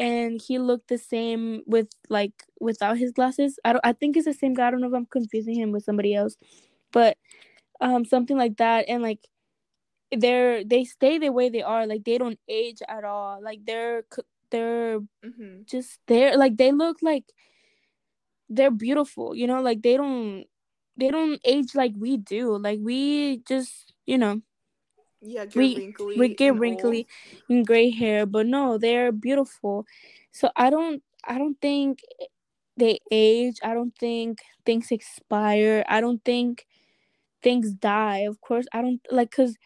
and 0.00 0.42
he 0.46 0.58
looked 0.60 0.88
the 0.88 0.98
same 0.98 1.62
with 1.66 1.88
like 2.10 2.34
without 2.60 2.98
his 2.98 3.12
glasses. 3.12 3.60
I 3.64 3.74
don't 3.74 3.86
i 3.86 3.94
think 3.94 4.16
it's 4.18 4.26
the 4.26 4.34
same 4.34 4.54
guy. 4.54 4.68
I 4.68 4.72
don't 4.72 4.82
know 4.82 4.88
if 4.88 4.94
i'm 4.94 5.06
confusing 5.06 5.56
him 5.56 5.72
with 5.72 5.84
somebody 5.84 6.14
else 6.16 6.36
but 6.92 7.18
um 7.82 8.04
something 8.06 8.36
like 8.38 8.58
that. 8.58 8.86
And 8.88 9.02
like 9.02 9.20
they're 10.12 10.64
they 10.64 10.84
stay 10.84 11.18
the 11.18 11.30
way 11.32 11.48
they 11.50 11.62
are. 11.62 11.86
Like 11.86 12.04
they 12.04 12.18
don't 12.18 12.40
age 12.48 12.80
at 12.88 13.04
all. 13.04 13.42
Like 13.42 13.60
they're 13.66 14.04
they're 14.50 15.00
Mhm. 15.24 15.66
just 15.66 16.00
there 16.08 16.36
like 16.36 16.56
they 16.58 16.72
look 16.72 16.98
like 17.02 17.24
they're 18.48 18.70
beautiful 18.70 19.34
you 19.34 19.46
know? 19.46 19.60
Like 19.62 19.82
they 19.82 19.96
don't 19.96 20.44
they 20.96 21.10
don't 21.10 21.40
age 21.44 21.74
like 21.74 21.92
we 21.98 22.16
do. 22.16 22.58
Like 22.58 22.80
we 22.82 23.38
just 23.48 23.94
you 24.06 24.18
know 24.18 24.42
Yeah, 25.22 25.44
get 25.44 25.56
We- 25.56 25.74
wrinkly. 25.76 26.16
we 26.18 26.28
get 26.34 26.48
and 26.48 26.54
old. 26.56 26.60
wrinkly 26.60 27.06
and 27.48 27.66
gray 27.66 27.90
hair 27.90 28.26
but 28.26 28.46
no 28.46 28.78
they're 28.78 29.12
beautiful 29.12 29.86
so 30.32 30.50
i 30.56 30.70
don't 30.70 31.02
i 31.24 31.36
don't 31.38 31.60
think 31.60 32.00
they 32.76 32.98
age 33.10 33.56
i 33.62 33.74
don't 33.74 33.94
think 33.98 34.40
things 34.64 34.90
expire 34.90 35.84
i 35.88 36.00
don't 36.00 36.24
think 36.24 36.66
things 37.42 37.72
die 37.72 38.18
of 38.20 38.40
course 38.40 38.66
i 38.72 38.80
don't 38.80 39.00
like 39.10 39.30
because 39.30 39.56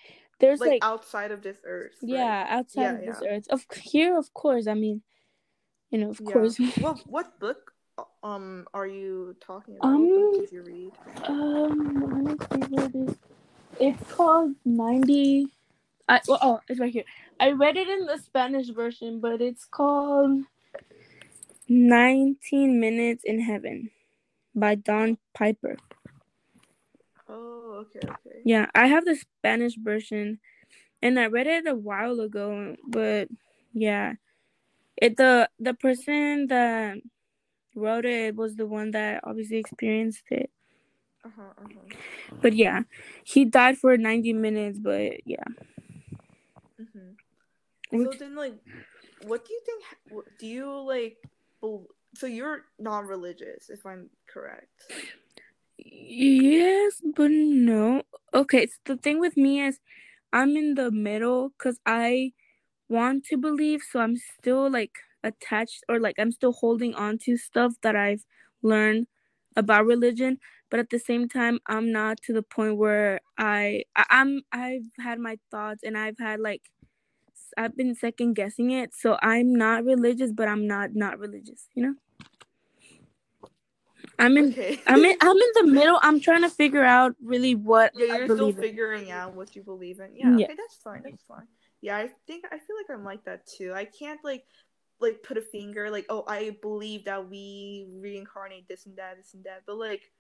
there's 0.41 0.61
like, 0.61 0.71
like, 0.71 0.85
outside 0.85 1.31
of 1.31 1.43
this 1.43 1.59
earth. 1.65 1.93
right? 2.03 2.11
yeah 2.11 2.47
outside 2.49 2.83
Yeah, 2.83 2.99
of 2.99 3.05
this 3.07 3.23
earth 3.29 3.47
of 3.51 3.65
here 3.83 4.19
of 4.19 4.33
course 4.35 4.67
i 4.67 4.75
mean 4.75 5.03
you 5.91 5.99
know 5.99 6.11
of 6.11 6.21
Yeah. 6.21 6.33
course 6.33 6.59
Well, 6.81 7.01
what 7.09 7.39
book 7.39 7.73
um 8.25 8.67
are 8.75 8.87
you 8.87 9.37
talking 9.41 9.77
about? 9.79 9.95
Um, 9.95 10.09
what 10.09 10.33
book 10.33 10.41
did 10.41 10.53
you 10.53 10.63
read? 10.63 10.93
Um, 11.29 12.01
let 12.11 12.25
me 12.25 12.35
see 12.51 12.69
what 12.71 12.95
it 12.95 13.11
is. 13.11 13.17
It's 13.81 14.13
called 14.13 14.55
90. 14.65 15.49
I, 16.09 16.21
well, 16.29 16.39
oh, 16.43 16.61
it's 16.69 16.81
right 16.81 16.93
here. 16.93 17.05
I 17.41 17.53
read 17.53 17.77
it 17.77 17.89
in 17.89 18.07
the 18.07 18.19
Spanish 18.19 18.69
version, 18.69 19.21
but 19.21 19.41
it's 19.41 19.65
called 19.65 20.43
90 21.69 22.67
Minutes 22.69 23.25
in 23.25 23.41
Heaven 23.41 23.91
by 24.55 24.75
Don 24.77 25.19
Piper. 25.35 25.77
Oh, 27.29 27.85
okay, 27.87 28.01
okay. 28.07 28.41
Yeah, 28.45 28.67
I 28.75 28.87
have 28.87 29.05
the 29.05 29.17
Spanish 29.17 29.77
version 29.77 30.39
and 31.03 31.19
I 31.19 31.27
read 31.27 31.47
it 31.47 31.67
a 31.67 31.75
while 31.75 32.21
ago, 32.21 32.77
but 32.87 33.29
yeah. 33.73 34.15
It 34.97 35.17
the 35.17 35.51
the 35.59 35.75
person 35.75 36.47
that 36.49 36.99
wrote 37.75 38.05
it 38.05 38.37
was 38.37 38.55
the 38.55 38.67
one 38.67 38.93
that 38.93 39.23
obviously 39.25 39.57
experienced 39.57 40.23
it. 40.31 40.51
Uh 41.25 41.31
huh. 41.37 41.53
Uh 41.59 41.69
huh. 41.75 41.97
But 42.43 42.53
yeah, 42.55 42.83
he 43.25 43.45
died 43.45 43.79
for 43.79 43.97
90 43.97 44.33
minutes, 44.35 44.79
but 44.79 45.27
yeah. 45.27 45.45
Mhm. 46.81 47.17
So 47.91 47.99
Which- 47.99 48.19
then, 48.19 48.35
like, 48.35 48.55
what 49.27 49.45
do 49.47 49.53
you 49.55 49.61
think? 49.65 49.85
Do 50.39 50.47
you 50.47 50.69
like? 50.81 51.17
bel- 51.61 51.87
So 52.17 52.27
you're 52.27 52.63
non-religious, 52.79 53.71
if 53.71 53.85
I'm 53.85 54.09
correct. 54.31 54.71
Yes, 55.79 57.03
but 57.17 57.31
no. 57.31 58.03
Okay, 58.33 58.67
so 58.67 58.77
the 58.85 58.97
thing 58.97 59.19
with 59.19 59.37
me 59.37 59.61
is 59.61 59.81
I'm 60.33 60.57
in 60.57 60.75
the 60.75 60.91
middle 60.91 61.51
because 61.51 61.81
I 61.87 62.33
want 62.89 63.25
to 63.27 63.37
believe, 63.37 63.83
so 63.83 63.99
I'm 64.01 64.17
still 64.17 64.71
like 64.71 64.93
attached 65.25 65.83
or 65.89 65.99
like 65.99 66.17
I'm 66.19 66.31
still 66.31 66.53
holding 66.53 66.95
on 66.95 67.19
to 67.27 67.37
stuff 67.37 67.75
that 67.83 67.97
I've 67.97 68.25
learned 68.63 69.07
about 69.57 69.87
religion, 69.87 70.39
but 70.75 70.81
at 70.81 70.91
the 70.91 70.99
same 70.99 71.29
time 71.29 71.61
I'm 71.69 71.93
not 71.93 72.21
to 72.23 72.33
the 72.33 72.43
point 72.43 72.77
where 72.79 73.21
I, 73.39 73.85
I 73.95 74.07
I'm 74.11 74.43
I've 74.51 74.83
had 74.99 75.21
my 75.21 75.39
thoughts 75.49 75.85
and 75.85 75.97
I've 75.97 76.19
had 76.19 76.41
like 76.41 76.63
I've 77.57 77.77
been 77.77 77.95
second 77.95 78.35
guessing 78.35 78.73
it, 78.73 78.91
so 78.93 79.17
I'm 79.23 79.55
not 79.55 79.85
religious, 79.85 80.33
but 80.33 80.49
I'm 80.49 80.67
not 80.67 80.97
not 80.97 81.21
religious, 81.21 81.69
you 81.77 81.85
know? 81.85 81.95
I'm 84.19 84.37
in 84.37 84.51
Okay. 84.51 84.81
I'm 84.89 85.05
in 85.05 85.17
I'm 85.21 85.37
in 85.37 85.51
the 85.55 85.67
middle. 85.69 86.01
I'm 86.03 86.19
trying 86.19 86.43
to 86.43 86.51
figure 86.51 86.83
out 86.83 87.15
really 87.23 87.55
what 87.55 87.93
Yeah, 87.95 88.17
you're 88.17 88.27
still 88.27 88.39
believe 88.39 88.57
in. 88.57 88.63
figuring 88.65 89.13
out 89.13 89.33
what 89.37 89.55
you 89.55 89.63
believe 89.63 90.01
in. 90.01 90.17
Yeah, 90.17 90.37
Yeah. 90.37 90.47
okay, 90.47 90.57
that's 90.57 90.79
fine. 90.83 91.03
That's 91.05 91.23
fine. 91.23 91.47
Yeah, 91.83 91.99
I 91.99 92.11
think 92.27 92.47
I 92.47 92.59
feel 92.59 92.75
like 92.77 92.99
I'm 92.99 93.05
like 93.05 93.25
that 93.27 93.47
too. 93.47 93.73
I 93.73 93.85
can't 93.85 94.19
like 94.25 94.45
like 94.99 95.23
put 95.23 95.39
a 95.39 95.41
finger 95.41 95.89
like, 95.89 96.07
oh, 96.09 96.25
I 96.27 96.57
believe 96.63 97.05
that 97.05 97.31
we 97.31 97.87
reincarnate 97.93 98.67
this 98.67 98.87
and 98.87 98.97
that, 98.97 99.19
this 99.19 99.35
and 99.35 99.45
that. 99.45 99.63
But 99.69 99.77
like 99.77 100.11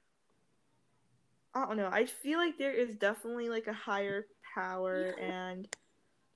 I 1.54 1.66
don't 1.66 1.76
know. 1.76 1.88
I 1.90 2.06
feel 2.06 2.38
like 2.38 2.58
there 2.58 2.72
is 2.72 2.96
definitely 2.96 3.48
like 3.48 3.66
a 3.66 3.72
higher 3.72 4.26
power 4.54 5.14
and 5.20 5.68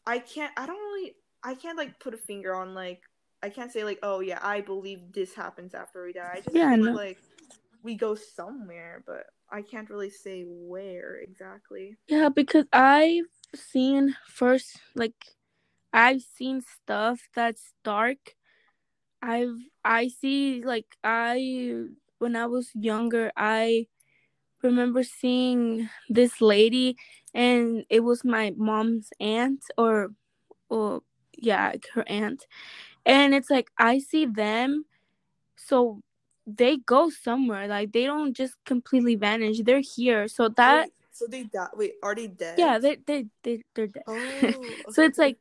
I 0.07 0.19
can't 0.19 0.53
I 0.57 0.67
don't 0.67 0.77
really 0.79 1.15
I 1.43 1.55
can't 1.55 1.77
like 1.79 2.01
put 2.01 2.15
a 2.15 2.19
finger 2.19 2.55
on 2.55 2.75
like 2.75 3.03
I 3.43 3.51
can't 3.51 3.73
say 3.73 3.85
like, 3.85 4.01
oh 4.03 4.21
yeah, 4.21 4.41
I 4.43 4.61
believe 4.61 5.13
this 5.13 5.35
happens 5.35 5.75
after 5.75 6.05
we 6.05 6.13
die. 6.13 6.33
I 6.35 6.41
just 6.41 6.55
Yeah, 6.55 6.75
no. 6.77 6.95
like 6.95 7.19
we 7.83 7.95
go 7.95 8.15
somewhere, 8.15 9.05
but 9.07 9.27
I 9.51 9.63
can't 9.63 9.89
really 9.91 10.11
say 10.11 10.45
where 10.47 11.17
exactly. 11.17 11.97
Yeah, 12.09 12.29
because 12.29 12.67
I've 12.73 13.27
seen 13.55 14.17
first 14.27 14.81
like 14.95 15.15
I've 15.93 16.23
seen 16.23 16.63
stuff 16.63 17.29
that's 17.35 17.73
dark. 17.85 18.35
I've 19.23 19.57
I 19.85 20.09
see 20.09 20.63
like 20.65 20.87
I 21.05 21.85
when 22.19 22.37
I 22.37 22.47
was 22.47 22.71
younger, 22.75 23.33
I 23.37 23.87
remember 24.63 25.03
seeing 25.03 25.89
this 26.09 26.41
lady 26.41 26.97
and 27.35 27.85
it 27.89 28.01
was 28.01 28.25
my 28.25 28.53
mom's 28.57 29.11
aunt 29.21 29.65
or 29.77 30.11
or 30.69 31.03
yeah, 31.37 31.75
her 31.95 32.05
aunt. 32.09 32.47
And 33.07 33.35
it's 33.35 33.51
like 33.51 33.69
I 33.79 33.99
see 33.99 34.27
them 34.27 34.85
so 35.57 36.01
they 36.47 36.79
go 36.79 37.11
somewhere. 37.11 37.69
Like 37.69 37.93
they 37.93 38.05
don't 38.05 38.35
just 38.35 38.55
completely 38.65 39.17
vanish. 39.17 39.61
They're 39.63 39.81
here. 39.81 40.29
So 40.29 40.49
that 40.51 40.85
Wait, 40.85 40.93
so 41.13 41.27
they 41.29 41.45
died. 41.45 41.69
Wait, 41.75 41.93
are 42.03 42.15
they 42.15 42.27
dead? 42.29 42.59
yeah, 42.59 42.79
they 42.79 42.97
they 43.07 43.27
they 43.43 43.63
they're 43.75 43.87
dead. 43.87 44.05
Oh, 44.07 44.77
so 44.91 45.03
it's 45.03 45.19
like 45.19 45.39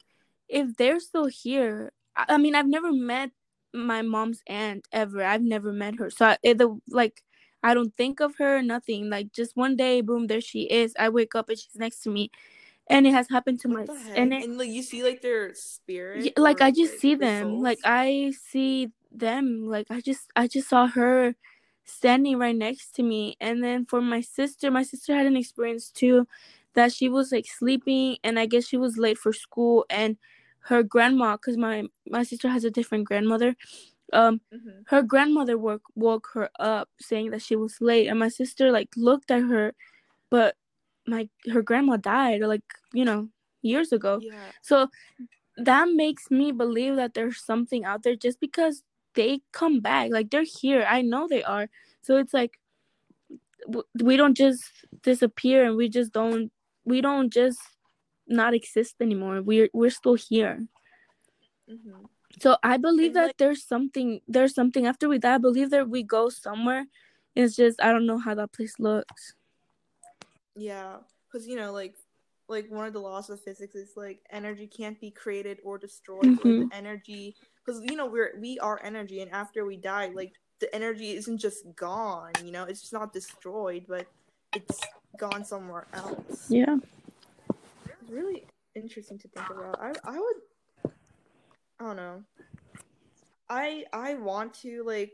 if 0.49 0.75
they're 0.77 0.99
still 0.99 1.27
here 1.27 1.91
I, 2.15 2.25
I 2.29 2.37
mean 2.37 2.55
i've 2.55 2.67
never 2.67 2.91
met 2.91 3.31
my 3.73 4.01
mom's 4.01 4.41
aunt 4.47 4.87
ever 4.91 5.23
i've 5.23 5.41
never 5.41 5.71
met 5.71 5.95
her 5.95 6.09
so 6.09 6.27
I, 6.27 6.37
it, 6.41 6.57
the, 6.57 6.77
like 6.89 7.21
i 7.67 7.73
don't 7.73 7.95
think 7.97 8.19
of 8.19 8.35
her 8.37 8.61
nothing 8.61 9.09
like 9.09 9.31
just 9.33 9.55
one 9.55 9.75
day 9.75 10.01
boom 10.01 10.27
there 10.27 10.41
she 10.41 10.61
is 10.63 10.93
i 10.99 11.09
wake 11.09 11.35
up 11.35 11.49
and 11.49 11.59
she's 11.59 11.75
next 11.75 12.01
to 12.01 12.09
me 12.09 12.29
and 12.89 13.05
it 13.07 13.13
has 13.13 13.29
happened 13.29 13.59
to 13.59 13.67
What 13.67 13.85
my 13.87 13.93
the 13.93 13.99
heck? 13.99 14.17
and 14.17 14.33
And, 14.33 14.57
like 14.57 14.69
you 14.69 14.83
see 14.83 15.03
like 15.03 15.21
their 15.21 15.53
spirit. 15.53 16.23
yeah, 16.25 16.31
like 16.37 16.61
I 16.61 16.71
just 16.71 16.99
see 16.99 17.15
their 17.15 17.39
them. 17.39 17.61
Like? 17.61 17.79
I 17.83 18.33
see 18.49 18.91
them. 19.11 19.65
Like 19.67 19.87
I 19.89 20.01
just 20.01 20.31
I 20.35 20.47
just 20.47 20.69
saw 20.69 20.87
her 20.87 21.35
standing 21.85 22.37
right 22.37 22.55
next 22.55 22.95
to 22.95 23.03
me. 23.03 23.37
And 23.39 23.63
then 23.63 23.85
for 23.85 24.01
my 24.01 24.21
sister, 24.21 24.71
my 24.71 24.83
sister 24.83 25.15
had 25.15 25.25
an 25.25 25.37
experience 25.37 25.89
too 25.89 26.27
that 26.75 26.93
she 26.93 27.09
was 27.09 27.31
like 27.31 27.45
sleeping 27.47 28.17
and 28.23 28.39
I 28.39 28.45
guess 28.45 28.65
she 28.67 28.77
was 28.77 28.97
late 28.97 29.17
for 29.17 29.33
school 29.33 29.85
and 29.89 30.17
her 30.69 30.83
grandma 30.83 31.37
cuz 31.37 31.57
my 31.57 31.85
my 32.07 32.23
sister 32.23 32.49
has 32.49 32.63
a 32.63 32.71
different 32.71 33.05
grandmother. 33.05 33.55
Um 34.13 34.41
Mhm. 34.53 34.83
her 34.87 35.01
grandmother 35.03 35.57
woke 35.57 35.83
woke 35.95 36.29
her 36.33 36.49
up 36.59 36.89
saying 36.99 37.31
that 37.31 37.41
she 37.41 37.55
was 37.55 37.81
late 37.81 38.07
and 38.07 38.19
my 38.19 38.29
sister 38.29 38.71
like 38.71 38.89
looked 38.95 39.31
at 39.31 39.43
her 39.43 39.73
but 40.29 40.55
my 41.07 41.29
her 41.51 41.61
grandma 41.61 41.97
died 41.97 42.41
like, 42.41 42.63
you 42.93 43.05
know, 43.05 43.29
years 43.61 43.91
ago. 43.91 44.19
Yeah. 44.21 44.51
So 44.61 44.89
that 45.57 45.89
makes 45.93 46.29
me 46.31 46.51
believe 46.51 46.95
that 46.97 47.13
there's 47.13 47.43
something 47.43 47.85
out 47.85 48.03
there 48.03 48.15
just 48.15 48.39
because 48.39 48.83
they 49.15 49.41
come 49.51 49.79
back. 49.81 50.11
Like 50.11 50.29
they're 50.29 50.43
here. 50.61 50.85
I 50.87 51.01
know 51.01 51.27
they 51.27 51.43
are. 51.43 51.69
So 52.01 52.17
it's 52.17 52.33
like 52.33 52.59
we 54.01 54.17
don't 54.17 54.35
just 54.35 54.63
disappear 55.03 55.65
and 55.65 55.75
we 55.75 55.89
just 55.89 56.11
don't 56.13 56.51
we 56.85 57.01
don't 57.01 57.31
just 57.31 57.59
not 58.27 58.53
exist 58.53 58.95
anymore. 59.01 59.41
We're 59.41 59.69
we're 59.73 59.89
still 59.89 60.15
here. 60.15 60.67
hmm 61.67 62.05
So 62.39 62.57
I 62.63 62.77
believe 62.77 63.13
that 63.13 63.27
like- 63.27 63.37
there's 63.37 63.63
something 63.63 64.21
there's 64.27 64.53
something 64.53 64.85
after 64.85 65.09
we 65.09 65.17
die. 65.19 65.35
I 65.35 65.37
believe 65.39 65.69
that 65.71 65.89
we 65.89 66.03
go 66.03 66.29
somewhere. 66.29 66.85
It's 67.35 67.55
just 67.55 67.81
I 67.81 67.91
don't 67.91 68.05
know 68.05 68.17
how 68.17 68.35
that 68.35 68.51
place 68.51 68.79
looks. 68.79 69.33
Yeah, 70.55 70.97
because 71.31 71.47
you 71.47 71.55
know, 71.55 71.71
like, 71.71 71.95
like 72.47 72.69
one 72.71 72.87
of 72.87 72.93
the 72.93 72.99
laws 72.99 73.29
of 73.29 73.41
physics 73.41 73.75
is 73.75 73.91
like 73.95 74.19
energy 74.31 74.67
can't 74.67 74.99
be 74.99 75.11
created 75.11 75.59
or 75.63 75.77
destroyed. 75.77 76.25
Like 76.25 76.39
Mhm. 76.39 76.69
the 76.69 76.75
energy, 76.75 77.35
because 77.63 77.81
you 77.83 77.95
know 77.95 78.07
we're 78.07 78.33
we 78.39 78.57
are 78.59 78.79
energy, 78.83 79.21
and 79.21 79.31
after 79.31 79.65
we 79.65 79.77
die, 79.77 80.07
like 80.07 80.33
the 80.59 80.73
energy 80.73 81.11
isn't 81.11 81.37
just 81.37 81.75
gone. 81.75 82.33
You 82.43 82.51
know, 82.51 82.63
it's 82.63 82.81
just 82.81 82.93
not 82.93 83.13
destroyed, 83.13 83.85
but 83.87 84.07
it's 84.55 84.79
gone 85.19 85.45
somewhere 85.45 85.85
else. 85.93 86.49
Yeah. 86.49 86.77
It's 88.01 88.09
really 88.11 88.45
interesting 88.73 89.19
to 89.19 89.27
think 89.27 89.47
about. 89.49 89.79
I 89.79 89.93
I 90.03 90.17
would, 90.19 90.37
I 91.79 91.83
don't 91.85 91.95
know. 91.95 92.23
I 93.49 93.85
I 93.93 94.15
want 94.15 94.53
to 94.61 94.83
like, 94.83 95.13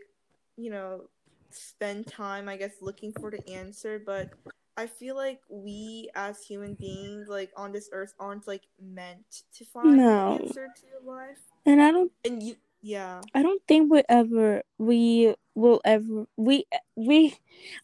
you 0.57 0.69
know, 0.71 1.09
spend 1.51 2.07
time, 2.07 2.49
I 2.49 2.57
guess, 2.57 2.81
looking 2.81 3.13
for 3.13 3.31
the 3.31 3.47
answer, 3.49 3.99
but 4.03 4.29
I 4.77 4.87
feel 4.87 5.15
like 5.15 5.41
we 5.49 6.09
as 6.15 6.43
human 6.43 6.75
beings, 6.75 7.27
like 7.27 7.51
on 7.55 7.71
this 7.71 7.89
earth, 7.91 8.13
aren't 8.19 8.47
like 8.47 8.63
meant 8.81 9.43
to 9.55 9.65
find 9.65 10.07
No. 10.07 10.09
the 10.09 10.39
answer 10.39 10.67
to 10.69 11.05
life. 11.09 11.51
And 11.65 11.81
I 11.81 11.91
don't 11.91 12.11
And 12.25 12.41
you, 12.43 12.55
yeah, 12.81 13.25
I 13.33 13.41
don't 13.43 13.61
think 13.67 13.91
we 13.91 14.03
ever 14.09 14.63
we 14.77 15.35
will 15.55 15.81
ever 15.85 16.25
we 16.37 16.65
we 16.95 17.35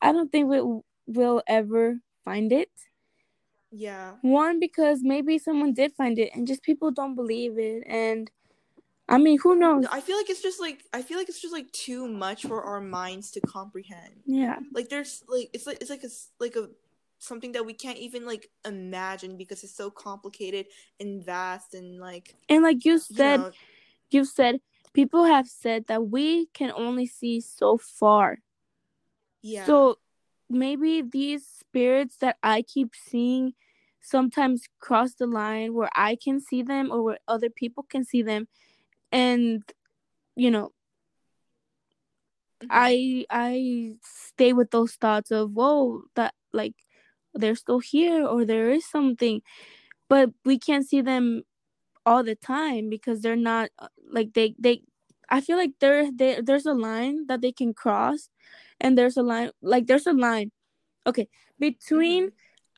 I 0.02 0.12
don't 0.12 0.32
think 0.32 0.50
we 0.50 0.62
will 1.08 1.42
ever 1.48 2.00
find 2.26 2.52
it. 2.52 2.70
yeah, 3.72 4.16
One 4.22 4.60
because 4.60 5.02
maybe 5.04 5.38
someone 5.38 5.74
did 5.74 5.94
find 5.94 6.18
it 6.20 6.32
and 6.34 6.48
just 6.48 6.64
people 6.64 6.92
don't 6.92 7.16
believe 7.16 7.58
it 7.58 7.84
and 7.88 8.30
I 9.10 9.18
mean 9.18 9.40
who 9.42 9.56
knows? 9.56 9.86
I 9.92 10.02
feel 10.02 10.18
like 10.18 10.30
it's 10.30 10.42
just 10.42 10.62
like 10.62 10.84
I 10.94 11.02
feel 11.02 11.18
like 11.18 11.30
it's 11.30 11.42
just 11.42 11.54
like 11.54 11.72
too 11.72 12.08
much 12.08 12.44
for 12.44 12.62
our 12.64 12.80
minds 12.80 13.32
to 13.32 13.42
comprehend. 13.42 14.22
Yeah. 14.26 14.60
Like 14.72 14.90
there's 14.90 15.24
like 15.28 15.50
it's 15.52 15.66
like 15.66 15.82
it's 15.82 15.90
like 15.90 16.04
a 16.04 16.10
like 16.40 16.56
a 16.56 16.70
something 17.18 17.52
that 17.54 17.66
we 17.66 17.74
can't 17.74 17.98
even 17.98 18.26
like 18.26 18.50
imagine 18.66 19.36
because 19.36 19.64
it's 19.64 19.76
so 19.76 19.90
complicated 19.90 20.68
and 21.00 21.26
vast 21.26 21.74
and 21.74 22.00
like 22.00 22.36
And 22.48 22.64
like 22.64 22.86
you 22.86 22.94
you 22.94 23.00
said 23.00 23.40
know, 23.40 23.52
you 24.12 24.26
said 24.26 24.62
people 24.94 25.26
have 25.26 25.48
said 25.48 25.88
that 25.88 26.08
we 26.10 26.46
can 26.54 26.72
only 26.76 27.08
see 27.08 27.42
so 27.42 27.78
far. 27.78 28.40
yeah. 29.42 29.66
So 29.66 29.98
maybe 30.50 31.02
these 31.02 31.46
spirits 31.46 32.18
that 32.18 32.38
I 32.44 32.62
keep 32.62 32.94
seeing 32.96 33.54
sometimes 34.02 34.64
cross 34.80 35.14
the 35.16 35.28
line 35.28 35.74
where 35.74 35.90
I 35.96 36.16
can 36.16 36.40
see 36.40 36.62
them 36.64 36.92
or 36.92 37.04
where 37.04 37.20
other 37.28 37.50
people 37.50 37.84
can 37.90 38.04
see 38.06 38.22
them 38.22 38.48
and 39.12 39.64
you 40.36 40.52
know 40.52 40.72
Mhm. 42.64 42.68
I 42.72 43.26
I 43.30 43.96
stay 44.04 44.54
with 44.54 44.72
those 44.72 44.94
thoughts 44.96 45.32
of 45.32 45.52
whoa 45.52 46.04
that 46.16 46.34
like 46.54 46.74
they're 47.34 47.56
still 47.56 47.80
here 47.80 48.26
or 48.26 48.46
there 48.46 48.70
is 48.70 48.86
something 48.90 49.42
but 50.10 50.32
we 50.46 50.60
can't 50.60 50.88
see 50.88 51.02
them 51.02 51.44
all 52.06 52.24
the 52.24 52.36
time 52.36 52.90
because 52.90 53.22
they're 53.22 53.36
not 53.38 53.70
uh, 53.80 53.88
like 54.12 54.34
they 54.34 54.56
they 54.60 54.84
I 55.30 55.42
feel 55.42 55.58
like 55.58 55.74
there 55.82 56.12
there 56.12 56.42
there's 56.42 56.66
a 56.66 56.74
line 56.74 57.28
that 57.28 57.42
they 57.42 57.52
can 57.54 57.74
cross 57.74 58.30
and 58.82 58.98
there's 58.98 59.18
a 59.18 59.24
line 59.24 59.52
like 59.62 59.88
there's 59.88 60.08
a 60.08 60.14
line 60.14 60.52
okay 61.08 61.28
between 61.60 62.30
Mhm. 62.30 62.34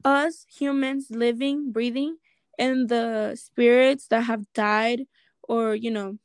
us 0.06 0.46
humans 0.50 1.08
living 1.12 1.72
breathing 1.72 2.18
and 2.60 2.90
the 2.90 3.36
spirits 3.36 4.08
that 4.10 4.24
have 4.26 4.46
died 4.54 5.08
or 5.52 5.76
you 5.76 5.92
know 5.92 6.18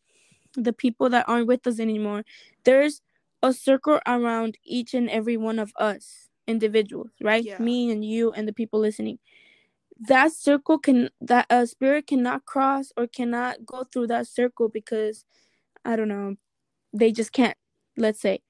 the 0.54 0.72
people 0.72 1.10
that 1.10 1.28
aren't 1.28 1.46
with 1.46 1.66
us 1.66 1.78
anymore 1.78 2.22
there's 2.64 3.02
a 3.42 3.52
circle 3.52 4.00
around 4.06 4.56
each 4.64 4.94
and 4.94 5.10
every 5.10 5.36
one 5.36 5.58
of 5.58 5.72
us 5.78 6.28
individuals 6.46 7.10
right? 7.20 7.44
Yeah. 7.44 7.58
me 7.58 7.90
and 7.90 8.04
you 8.04 8.32
and 8.32 8.46
the 8.46 8.52
people 8.52 8.80
listening. 8.80 9.18
That 9.98 10.32
circle 10.32 10.78
can 10.78 11.10
that 11.20 11.46
a 11.50 11.66
spirit 11.66 12.06
cannot 12.06 12.44
cross 12.44 12.92
or 12.96 13.06
cannot 13.06 13.64
go 13.64 13.84
through 13.84 14.08
that 14.08 14.26
circle 14.28 14.68
because 14.68 15.24
i 15.84 15.96
don't 15.96 16.08
know 16.08 16.36
they 16.92 17.12
just 17.12 17.32
can't 17.32 17.56
let's 17.96 18.20
say. 18.20 18.40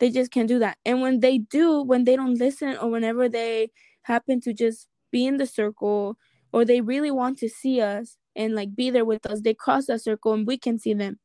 They 0.00 0.10
just 0.10 0.30
can't 0.30 0.48
do 0.48 0.58
that. 0.60 0.78
And 0.84 1.00
when 1.00 1.20
they 1.20 1.38
do 1.38 1.82
when 1.82 2.04
they 2.04 2.16
don't 2.16 2.38
listen 2.38 2.76
or 2.76 2.90
whenever 2.90 3.28
they 3.28 3.70
happen 4.02 4.40
to 4.42 4.52
just 4.52 4.88
be 5.10 5.26
in 5.26 5.38
the 5.38 5.46
circle 5.46 6.16
or 6.52 6.64
they 6.64 6.80
really 6.80 7.10
want 7.10 7.38
to 7.38 7.48
see 7.48 7.80
us 7.80 8.16
and 8.38 8.54
like 8.54 8.74
be 8.74 8.88
there 8.88 9.04
with 9.04 9.26
us 9.26 9.42
they 9.42 9.52
cross 9.52 9.86
that 9.86 10.00
circle 10.00 10.32
and 10.32 10.46
we 10.46 10.56
can 10.56 10.78
see 10.78 10.94
them 10.94 11.18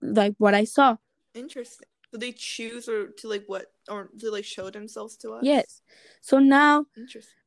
like 0.00 0.34
what 0.38 0.54
i 0.54 0.64
saw 0.64 0.96
Interesting. 1.34 1.86
So 2.12 2.18
they 2.18 2.32
choose 2.32 2.88
or 2.90 3.08
to 3.08 3.28
like 3.28 3.44
what 3.46 3.72
or 3.88 4.10
to 4.20 4.30
like 4.30 4.44
show 4.44 4.68
themselves 4.70 5.16
to 5.18 5.32
us? 5.32 5.44
yes 5.44 5.80
so 6.20 6.38
now 6.38 6.84
Interesting. 6.96 7.40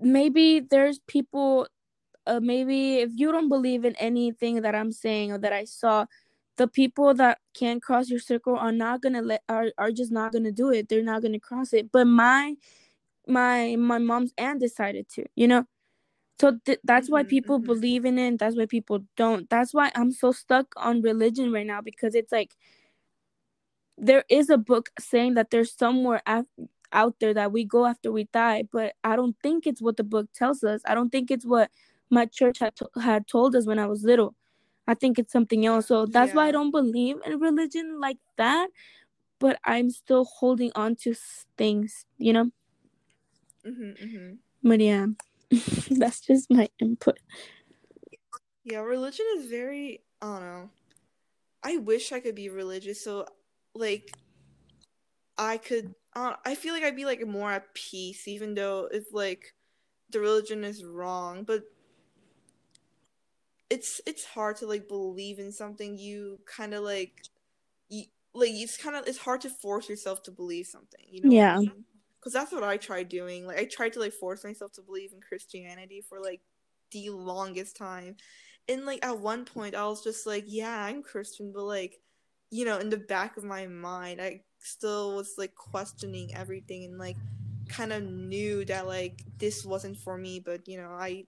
maybe 0.00 0.60
there's 0.60 0.98
people 1.06 1.66
uh, 2.26 2.40
maybe 2.40 2.96
if 2.96 3.10
you 3.14 3.30
don't 3.32 3.48
believe 3.48 3.84
in 3.84 3.94
anything 3.96 4.62
that 4.62 4.74
i'm 4.74 4.92
saying 4.92 5.32
or 5.32 5.38
that 5.38 5.52
i 5.52 5.64
saw 5.64 6.04
the 6.56 6.66
people 6.68 7.14
that 7.14 7.38
can't 7.54 7.82
cross 7.82 8.10
your 8.10 8.18
circle 8.20 8.56
are 8.56 8.72
not 8.72 9.00
gonna 9.00 9.22
let 9.22 9.42
are, 9.48 9.72
are 9.78 9.92
just 9.92 10.12
not 10.12 10.32
gonna 10.32 10.52
do 10.52 10.70
it 10.70 10.88
they're 10.88 11.02
not 11.02 11.22
gonna 11.22 11.40
cross 11.40 11.72
it 11.72 11.90
but 11.92 12.06
my 12.06 12.54
my 13.26 13.76
my 13.76 13.98
mom's 13.98 14.32
aunt 14.38 14.60
decided 14.60 15.08
to 15.08 15.24
you 15.36 15.46
know 15.46 15.64
so 16.40 16.58
th- 16.64 16.80
that's 16.84 17.10
why 17.10 17.22
Mhm, 17.22 17.28
people 17.28 17.60
mhm. 17.60 17.66
believe 17.66 18.04
in 18.06 18.18
it 18.18 18.38
that's 18.38 18.56
why 18.56 18.66
people 18.66 19.00
don't 19.16 19.48
that's 19.50 19.74
why 19.74 19.90
i'm 19.94 20.12
so 20.12 20.32
stuck 20.32 20.72
on 20.76 21.02
religion 21.02 21.52
right 21.52 21.66
now 21.66 21.80
because 21.82 22.14
it's 22.14 22.32
like 22.32 22.56
there 23.98 24.24
is 24.30 24.48
a 24.50 24.58
book 24.58 24.90
saying 24.98 25.34
that 25.34 25.50
there's 25.50 25.72
somewhere 25.76 26.22
af- 26.26 26.46
out 26.92 27.14
there 27.20 27.34
that 27.34 27.52
we 27.52 27.64
go 27.64 27.86
after 27.86 28.10
we 28.10 28.24
die 28.32 28.64
but 28.72 28.94
i 29.04 29.16
don't 29.16 29.36
think 29.42 29.66
it's 29.66 29.82
what 29.82 29.96
the 29.96 30.04
book 30.04 30.28
tells 30.34 30.64
us. 30.64 30.82
I 30.86 30.94
don't 30.94 31.10
think 31.10 31.30
it's 31.30 31.46
what 31.46 31.70
my 32.10 32.26
church 32.26 32.58
had, 32.58 32.74
to- 32.76 32.90
had 33.00 33.26
told 33.28 33.54
us 33.56 33.66
when 33.66 33.78
i 33.78 33.86
was 33.86 34.02
little. 34.04 34.34
I 34.88 34.94
think 34.94 35.18
it's 35.18 35.32
something 35.32 35.66
else. 35.66 35.86
So 35.88 36.06
that's 36.06 36.34
why 36.34 36.48
i 36.48 36.52
don't 36.52 36.70
believe 36.72 37.16
in 37.26 37.38
religion 37.40 38.00
like 38.00 38.18
that 38.36 38.68
but 39.40 39.58
i'm 39.64 39.90
still 39.90 40.24
holding 40.24 40.72
on 40.76 40.96
to 40.96 41.14
things 41.56 42.06
you 42.18 42.32
know? 42.32 42.50
Mm-hmm, 43.66 43.90
mm-hmm. 44.04 44.34
but 44.68 44.80
yeah 44.80 45.06
that's 45.90 46.20
just 46.20 46.50
my 46.50 46.68
input 46.80 47.18
Yeah, 48.64 48.80
religion 48.80 49.26
is 49.36 49.46
very 49.46 50.02
I 50.22 50.26
don't 50.26 50.40
know. 50.42 50.70
I 51.62 51.76
wish 51.78 52.12
I 52.12 52.20
could 52.20 52.34
be 52.34 52.48
religious 52.48 53.04
so 53.04 53.26
like 53.74 54.12
I 55.38 55.56
could 55.58 55.94
uh, 56.14 56.34
I 56.44 56.54
feel 56.54 56.74
like 56.74 56.82
I'd 56.82 56.96
be 56.96 57.04
like 57.04 57.26
more 57.26 57.50
at 57.52 57.74
peace 57.74 58.28
even 58.28 58.54
though 58.54 58.88
if 58.92 59.12
like 59.12 59.54
the 60.10 60.20
religion 60.20 60.64
is 60.64 60.84
wrong, 60.84 61.44
but 61.44 61.64
it's 63.70 64.00
it's 64.06 64.24
hard 64.24 64.56
to 64.56 64.66
like 64.66 64.88
believe 64.88 65.38
in 65.38 65.52
something 65.52 65.98
you 65.98 66.40
kind 66.46 66.74
of 66.74 66.82
like 66.82 67.22
you, 67.88 68.04
like 68.34 68.50
it's 68.52 68.76
kind 68.76 68.96
of 68.96 69.06
it's 69.06 69.18
hard 69.18 69.40
to 69.42 69.50
force 69.50 69.88
yourself 69.88 70.22
to 70.24 70.30
believe 70.30 70.66
something, 70.66 71.04
you 71.10 71.22
know? 71.22 71.30
Yeah. 71.30 71.60
Because 72.20 72.34
that's 72.34 72.52
what 72.52 72.62
I 72.62 72.76
tried 72.76 73.08
doing. 73.08 73.46
Like 73.46 73.58
I 73.58 73.64
tried 73.64 73.94
to 73.94 74.00
like 74.00 74.12
force 74.12 74.44
myself 74.44 74.72
to 74.72 74.82
believe 74.82 75.12
in 75.12 75.20
Christianity 75.20 76.04
for 76.06 76.20
like 76.20 76.42
the 76.90 77.10
longest 77.10 77.76
time. 77.76 78.16
And 78.68 78.84
like 78.84 79.04
at 79.04 79.18
one 79.18 79.44
point 79.44 79.74
I 79.74 79.86
was 79.86 80.04
just 80.04 80.26
like, 80.26 80.44
yeah, 80.46 80.84
I'm 80.84 81.02
Christian, 81.02 81.52
but 81.52 81.64
like, 81.64 82.00
you 82.50 82.64
know, 82.64 82.78
in 82.78 82.90
the 82.90 82.98
back 82.98 83.36
of 83.36 83.44
my 83.44 83.66
mind, 83.66 84.20
I 84.20 84.42
still 84.58 85.16
was 85.16 85.34
like 85.38 85.54
questioning 85.54 86.34
everything 86.34 86.84
and 86.84 86.98
like 86.98 87.16
kind 87.68 87.92
of 87.92 88.02
knew 88.02 88.64
that 88.66 88.86
like 88.86 89.24
this 89.38 89.64
wasn't 89.64 89.96
for 89.96 90.18
me, 90.18 90.40
but 90.40 90.68
you 90.68 90.76
know, 90.76 90.90
I 90.90 91.24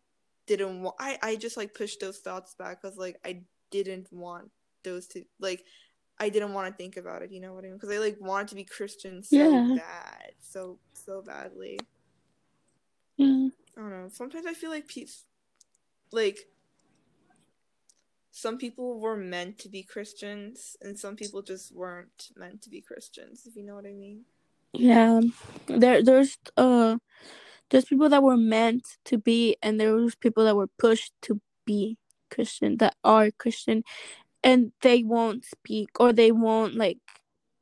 didn't 0.46 0.82
want 0.82 0.96
I 0.98 1.18
I 1.22 1.36
just 1.36 1.56
like 1.56 1.74
pushed 1.74 2.00
those 2.00 2.18
thoughts 2.18 2.54
back 2.54 2.82
cuz 2.82 2.96
like 2.96 3.18
I 3.24 3.42
didn't 3.70 4.12
want 4.12 4.50
those 4.82 5.06
to 5.08 5.24
like 5.40 5.64
I 6.18 6.28
didn't 6.28 6.52
want 6.52 6.68
to 6.72 6.76
think 6.76 6.96
about 6.96 7.22
it, 7.22 7.30
you 7.32 7.40
know 7.40 7.52
what 7.54 7.64
I 7.64 7.68
mean? 7.68 7.78
Cuz 7.78 7.90
I 7.90 7.98
like 7.98 8.20
wanted 8.20 8.48
to 8.48 8.54
be 8.54 8.64
Christian 8.64 9.22
so 9.22 9.36
Yeah. 9.36 9.74
bad, 9.76 10.32
so 10.40 10.78
so 10.92 11.22
badly. 11.22 11.78
Yeah. 13.16 13.48
I 13.76 13.80
don't 13.80 13.90
know. 13.90 14.08
Sometimes 14.12 14.46
I 14.46 14.54
feel 14.54 14.70
like 14.70 14.86
peace, 14.86 15.24
like 16.12 16.38
some 18.30 18.56
people 18.56 18.98
were 18.98 19.16
meant 19.16 19.58
to 19.58 19.68
be 19.68 19.82
Christians, 19.82 20.76
and 20.80 20.98
some 20.98 21.16
people 21.16 21.42
just 21.42 21.72
weren't 21.72 22.30
meant 22.36 22.62
to 22.62 22.70
be 22.70 22.80
Christians. 22.80 23.46
If 23.46 23.56
you 23.56 23.62
know 23.62 23.74
what 23.74 23.86
I 23.86 23.92
mean. 23.92 24.24
Yeah. 24.72 25.20
There 25.66 26.02
there's 26.02 26.38
uh 26.56 26.96
there's 27.70 27.84
people 27.86 28.08
that 28.08 28.22
were 28.22 28.36
meant 28.36 28.98
to 29.06 29.18
be 29.18 29.56
and 29.62 29.78
there 29.80 29.94
was 29.94 30.14
people 30.14 30.44
that 30.44 30.56
were 30.56 30.68
pushed 30.78 31.12
to 31.22 31.40
be 31.66 31.98
Christian 32.30 32.78
that 32.78 32.96
are 33.04 33.30
Christian 33.30 33.84
and 34.44 34.72
they 34.82 35.02
won't 35.02 35.44
speak 35.44 35.90
or 36.00 36.12
they 36.12 36.32
won't 36.32 36.74
like 36.74 36.98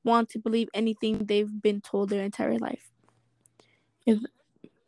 want 0.05 0.29
to 0.31 0.39
believe 0.39 0.69
anything 0.75 1.27
they've 1.27 1.63
been 1.63 1.81
told 1.81 2.09
their 2.11 2.25
entire 2.25 2.59
life. 2.59 2.91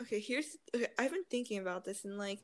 Okay, 0.03 0.21
here's. 0.21 0.57
Okay, 0.75 0.89
I've 0.99 1.13
been 1.13 1.25
thinking 1.31 1.59
about 1.59 1.85
this, 1.85 2.05
and 2.05 2.19
like, 2.19 2.41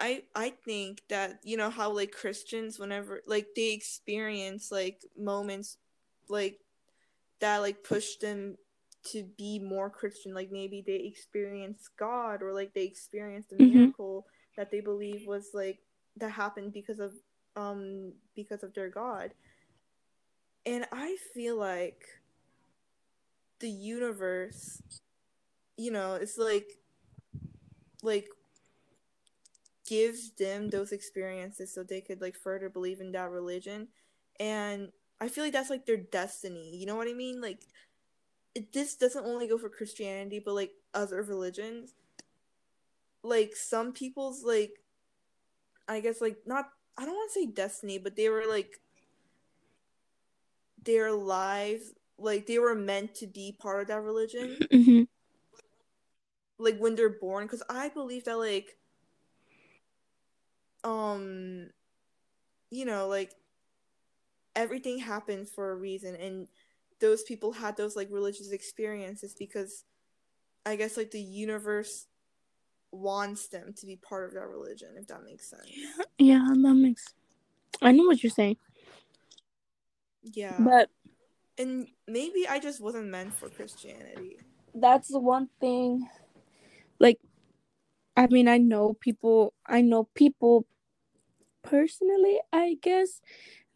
I 0.00 0.24
I 0.34 0.50
think 0.64 1.02
that 1.08 1.40
you 1.44 1.56
know 1.56 1.70
how 1.70 1.90
like 1.92 2.12
Christians, 2.12 2.78
whenever 2.78 3.20
like 3.26 3.48
they 3.54 3.72
experience 3.72 4.72
like 4.72 5.04
moments, 5.16 5.76
like 6.28 6.60
that 7.40 7.58
like 7.58 7.84
push 7.84 8.16
them 8.16 8.56
to 9.12 9.24
be 9.38 9.58
more 9.58 9.90
Christian. 9.90 10.34
Like 10.34 10.50
maybe 10.50 10.82
they 10.86 10.96
experience 10.96 11.88
God, 11.98 12.42
or 12.42 12.52
like 12.52 12.74
they 12.74 12.84
experienced 12.84 13.52
a 13.52 13.56
Mhm. 13.56 13.70
miracle 13.74 14.26
that 14.56 14.70
they 14.70 14.80
believe 14.80 15.26
was 15.26 15.50
like 15.54 15.80
that 16.16 16.30
happened 16.32 16.72
because 16.72 16.98
of 17.00 17.12
um 17.56 18.12
because 18.34 18.62
of 18.62 18.74
their 18.74 18.88
God. 18.88 19.34
And 20.66 20.86
I 20.92 21.16
feel 21.34 21.56
like 21.56 22.04
the 23.60 23.70
universe 23.70 24.82
you 25.80 25.90
know, 25.90 26.14
it's 26.16 26.36
like 26.36 26.76
like 28.02 28.28
gives 29.88 30.32
them 30.32 30.68
those 30.68 30.92
experiences 30.92 31.72
so 31.72 31.82
they 31.82 32.02
could 32.02 32.20
like 32.20 32.36
further 32.36 32.68
believe 32.68 33.00
in 33.00 33.12
that 33.12 33.30
religion. 33.30 33.88
And 34.38 34.92
I 35.22 35.28
feel 35.28 35.42
like 35.42 35.54
that's 35.54 35.70
like 35.70 35.86
their 35.86 35.96
destiny. 35.96 36.76
You 36.76 36.84
know 36.84 36.96
what 36.96 37.08
I 37.08 37.14
mean? 37.14 37.40
Like 37.40 37.62
it, 38.54 38.74
this 38.74 38.94
doesn't 38.94 39.24
only 39.24 39.48
go 39.48 39.56
for 39.56 39.70
Christianity, 39.70 40.38
but 40.44 40.54
like 40.54 40.72
other 40.92 41.22
religions. 41.22 41.94
Like 43.22 43.56
some 43.56 43.92
people's 43.92 44.44
like 44.44 44.72
I 45.88 46.00
guess 46.00 46.20
like 46.20 46.38
not 46.46 46.66
I 46.96 47.04
don't 47.04 47.14
want 47.14 47.32
to 47.32 47.40
say 47.40 47.46
destiny, 47.46 47.98
but 47.98 48.16
they 48.16 48.28
were 48.28 48.44
like 48.48 48.80
their 50.84 51.12
lives 51.12 51.92
like 52.18 52.46
they 52.46 52.58
were 52.58 52.74
meant 52.74 53.14
to 53.16 53.26
be 53.26 53.56
part 53.58 53.82
of 53.82 53.88
that 53.88 54.00
religion. 54.02 54.56
Hmm 54.70 55.02
like 56.58 56.78
when 56.78 56.94
they're 56.94 57.08
born 57.08 57.44
because 57.44 57.62
i 57.68 57.88
believe 57.88 58.24
that 58.24 58.38
like 58.38 58.76
um 60.84 61.70
you 62.70 62.84
know 62.84 63.08
like 63.08 63.32
everything 64.54 64.98
happens 64.98 65.50
for 65.50 65.70
a 65.70 65.76
reason 65.76 66.14
and 66.16 66.48
those 67.00 67.22
people 67.22 67.52
had 67.52 67.76
those 67.76 67.96
like 67.96 68.08
religious 68.10 68.50
experiences 68.50 69.34
because 69.38 69.84
i 70.66 70.76
guess 70.76 70.96
like 70.96 71.10
the 71.10 71.20
universe 71.20 72.06
wants 72.92 73.48
them 73.48 73.72
to 73.76 73.86
be 73.86 73.96
part 73.96 74.24
of 74.26 74.34
that 74.34 74.48
religion 74.48 74.88
if 74.96 75.06
that 75.08 75.24
makes 75.24 75.48
sense. 75.48 75.70
Yeah, 76.18 76.44
that 76.48 76.74
makes 76.74 77.04
I 77.82 77.92
know 77.92 78.04
what 78.04 78.22
you're 78.22 78.30
saying. 78.30 78.56
yeah. 80.22 80.56
But 80.58 80.90
and 81.60 81.88
maybe 82.08 82.48
i 82.48 82.58
just 82.58 82.80
wasn't 82.80 83.06
meant 83.06 83.34
for 83.34 83.48
christianity. 83.50 84.38
that's 84.74 85.08
the 85.08 85.20
one 85.20 85.48
thing 85.60 86.08
like 86.98 87.18
i 88.16 88.26
mean 88.28 88.48
i 88.48 88.56
know 88.56 88.94
people 89.00 89.52
i 89.66 89.80
know 89.80 90.08
people 90.14 90.66
personally 91.62 92.40
i 92.52 92.76
guess 92.80 93.20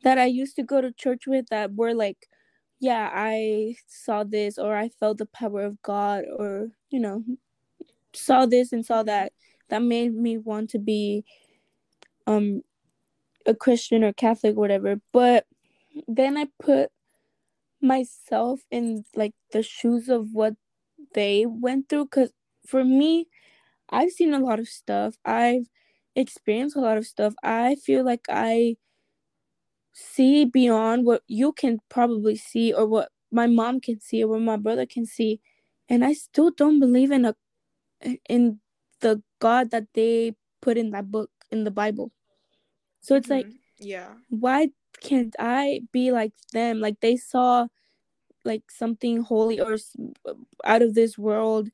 that 0.03 0.18
i 0.18 0.24
used 0.24 0.57
to 0.57 0.62
go 0.62 0.81
to 0.81 0.92
church 0.92 1.27
with 1.27 1.46
that 1.50 1.74
were 1.74 1.94
like 1.94 2.27
yeah 2.81 3.11
i 3.12 3.74
saw 3.87 4.24
this 4.24 4.57
or 4.59 4.74
i 4.77 4.88
felt 4.88 5.18
the 5.18 5.27
power 5.27 5.62
of 5.62 5.81
god 5.83 6.24
or 6.38 6.70
you 6.90 7.00
know 7.00 7.22
saw 8.14 8.46
this 8.46 8.72
and 8.72 8.85
saw 8.85 9.03
that 9.03 9.33
that 9.68 9.83
made 9.83 10.14
me 10.14 10.38
want 10.38 10.70
to 10.70 10.79
be 10.79 11.24
um 12.27 12.62
a 13.46 13.55
christian 13.55 14.03
or 14.05 14.12
catholic 14.12 14.57
or 14.57 14.61
whatever. 14.61 15.00
But 15.12 15.46
then 16.09 16.37
i 16.37 16.46
put 16.61 16.90
myself 17.81 18.61
in 18.70 19.05
like 19.14 19.35
the 19.53 19.62
shoes 19.62 20.09
of 20.09 20.29
what 20.33 20.55
they 21.14 21.46
went 21.46 21.88
through 21.88 22.07
because 22.07 22.33
for 22.66 22.83
me 22.83 23.29
i've 23.90 24.11
seen 24.11 24.35
a 24.35 24.38
lot 24.38 24.59
of 24.59 24.68
stuff. 24.68 25.14
I've 25.24 25.66
experienced 26.16 26.77
a 26.77 26.81
lot 26.81 26.96
of 26.96 27.07
stuff. 27.07 27.35
I 27.42 27.77
feel 27.77 28.05
like 28.05 28.24
i 28.29 28.77
see 29.92 30.44
beyond 30.44 31.07
what 31.07 31.22
you 31.29 31.53
can 31.53 31.79
probably 31.88 32.37
see 32.37 32.72
or 32.72 32.87
what 32.87 33.11
my 33.31 33.46
mom 33.46 33.81
can 33.81 34.00
see 34.00 34.24
or 34.24 34.29
what 34.29 34.40
my 34.40 34.57
brother 34.57 34.87
can 34.87 35.07
see. 35.07 35.40
And 35.88 36.05
i 36.05 36.12
still 36.14 36.50
don't 36.50 36.81
believe 36.81 37.11
in 37.11 37.24
a 37.24 37.37
in 38.28 38.60
the 39.00 39.22
god 39.40 39.70
that 39.70 39.86
they 39.94 40.34
put 40.60 40.76
in 40.76 40.90
that 40.90 41.10
book 41.10 41.30
in 41.50 41.64
the 41.64 41.70
bible 41.70 42.12
so 43.00 43.14
it's 43.16 43.30
like 43.30 43.46
Mhm. 43.46 43.58
yeah 43.78 44.14
why 44.30 44.70
can't 45.00 45.34
I 45.38 45.82
be 45.92 46.12
like 46.12 46.32
them? 46.52 46.80
Like 46.80 47.00
they 47.00 47.16
saw 47.16 47.68
like 48.44 48.70
something 48.70 49.22
holy 49.22 49.60
or 49.60 49.76
out 50.64 50.82
of 50.82 50.94
this 50.94 51.18
world 51.18 51.70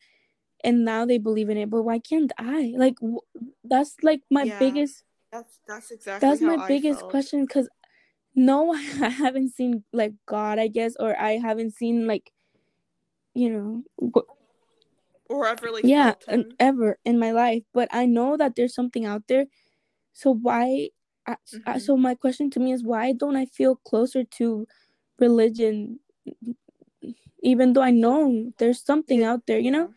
and 0.65 0.85
now 0.85 1.05
they 1.07 1.19
believe 1.19 1.49
in 1.51 1.57
it, 1.57 1.71
but 1.71 1.83
why 1.83 1.99
can't 1.99 2.33
I? 2.39 2.75
Like 2.77 2.97
w- 3.01 3.21
that's 3.65 3.97
like 4.03 4.23
my 4.31 4.45
Yeah. 4.47 4.59
biggest 4.59 5.05
that's 5.33 5.59
that's 5.67 5.91
exactly 5.91 6.29
that's 6.29 6.41
my 6.41 6.57
I 6.57 6.69
biggest 6.69 7.01
felt. 7.01 7.11
question 7.13 7.47
cuz 7.47 7.69
no 8.35 8.73
I 8.75 9.09
haven't 9.09 9.51
seen 9.51 9.85
like 9.93 10.15
God, 10.27 10.59
I 10.59 10.69
guess, 10.69 10.97
or 10.99 11.19
I 11.21 11.39
haven't 11.39 11.73
seen 11.73 12.07
like 12.07 12.33
you 13.35 13.51
know, 13.51 13.85
or 15.31 15.47
ever 15.47 15.71
like 15.71 15.85
yeah, 15.85 16.15
and 16.27 16.53
ever 16.59 16.99
in 17.05 17.19
my 17.19 17.31
life, 17.31 17.63
but 17.73 17.89
I 17.93 18.05
know 18.07 18.37
that 18.37 18.57
there's 18.57 18.75
something 18.75 19.07
out 19.07 19.23
there. 19.29 19.47
So 20.13 20.35
why 20.35 20.91
I, 21.27 21.37
I- 21.67 21.79
so 21.79 21.95
mm-hmm. 21.95 22.03
my 22.03 22.15
question 22.15 22.51
to 22.51 22.61
me 22.61 22.73
is 22.73 22.83
why 22.83 23.13
don't 23.13 23.37
I 23.37 23.47
feel 23.47 23.77
closer 23.77 24.25
to 24.25 24.67
religion 25.19 26.01
even 27.43 27.73
though 27.73 27.81
I 27.83 27.91
know 27.91 28.53
there's 28.59 28.85
something 28.85 29.21
Yeah, 29.21 29.33
out 29.33 29.47
there, 29.47 29.59
you 29.59 29.71
know? 29.71 29.89
yeah. 29.89 29.95